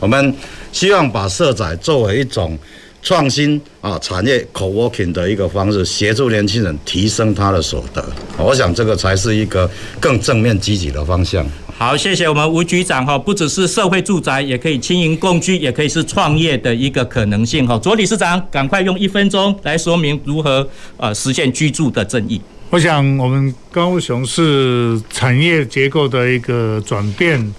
[0.00, 0.34] 我们
[0.72, 2.58] 希望把社宅作为一种
[3.02, 8.04] 创新啊产业 co-working 的一个方式，协助年轻人提升他的所得。
[8.36, 11.46] 我想这个才是一个更正面积极的方向。
[11.78, 17.78] 好，谢谢我们吴局长哈，不只是社会住宅，也可以青银共居，也可以是创业的一个可能性哈。
[17.78, 22.40] 左理事长，赶快用一分钟来说明如何呃实现居住的正义。
[22.68, 27.54] 我想，我们高雄是产业结构的一个转变，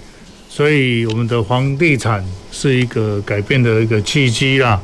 [0.49, 4.79] 所以我们的房地产是一个改变的一个契机啦。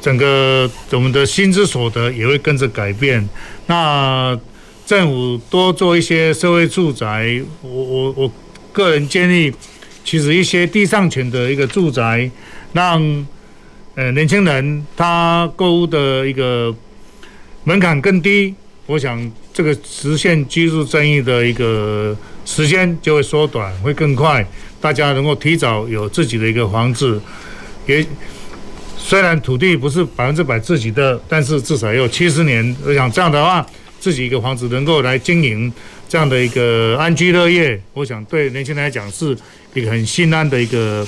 [0.00, 3.26] 整个我们的薪资所得也会跟着改变。
[3.66, 4.38] 那
[4.84, 8.32] 政府多做一些社会住宅，我我我
[8.72, 9.52] 个人建议，
[10.04, 12.28] 其实一些地上权的一个住宅，
[12.72, 13.00] 让
[13.94, 16.74] 呃年轻人他购物的一个
[17.62, 18.52] 门槛更低。
[18.86, 24.44] 我想这个实现居住正义的一个时间就会缩短，会更快。
[24.80, 27.20] 大家能够提早有自己的一个房子，
[27.86, 28.04] 也
[28.98, 32.76] 虽然土地不是百分之百自己的，但是至少也有七十年。
[32.84, 33.64] 我想这样的话，
[34.00, 35.72] 自己一个房子能够来经营
[36.08, 39.36] 这样的一个安居乐业，我想对年轻人来讲是
[39.74, 41.06] 一个很心安的一个，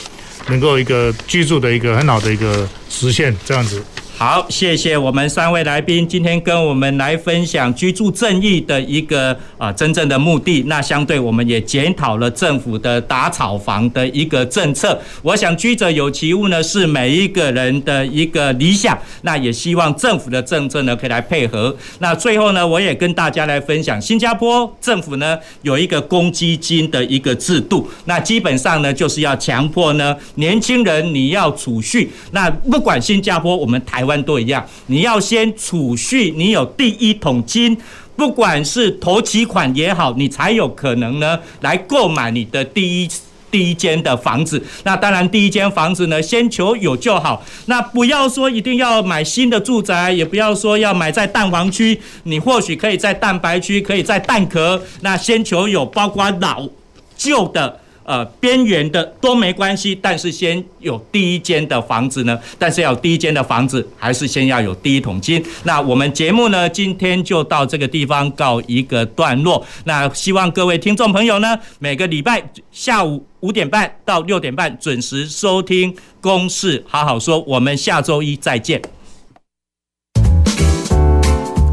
[0.48, 3.82] 能够一个居住的一个很好的一个实现这样子。
[4.16, 10.62] 好，谢谢我们三位来宾今天跟我们来分享居住正义的一个啊真正的目的。
[10.68, 14.96] 那相对我们也检讨了政府的打炒房的一个政策。
[15.20, 18.96] 我想居者有其屋呢是每一个人的一个理想。
[19.22, 21.76] 那也希望政府的政策呢可以来配合。
[21.98, 27.90] 那最后呢，我也跟大家来分享，新加坡政府呢有一个公积金的一个制度。
[28.04, 32.08] 那基本上呢就是要强迫呢年轻人你要储蓄。
[32.30, 34.04] 那不管新加坡，我们台。
[34.04, 37.76] 湾都一样，你要先储蓄，你有第一桶金，
[38.16, 43.08] 不管是头期款也好，你才有可能呢来购买你的第一
[43.50, 44.60] 第一间的房子。
[44.82, 47.44] 那当然，第一间房子呢，先求有就好。
[47.66, 54.82] 那不要说一定要买新的住宅，也不要说要买在蛋黄区，你或许可以在蛋白区，可以在蛋壳。
[55.02, 56.68] 那先求有，包括老
[57.16, 57.80] 旧的。
[58.04, 65.42] 呃，边缘的都没关系，但是先有第一间的房子呢，但是要第一间的房子，还是先要有第一桶金。
[65.64, 69.64] 那我们节目呢，今天就到这个地方告一个段落。
[69.84, 78.80] 那希望各位听众朋友呢，每个礼拜下午五点半到六点半准时收听《公事好好说》，我们下周一再见。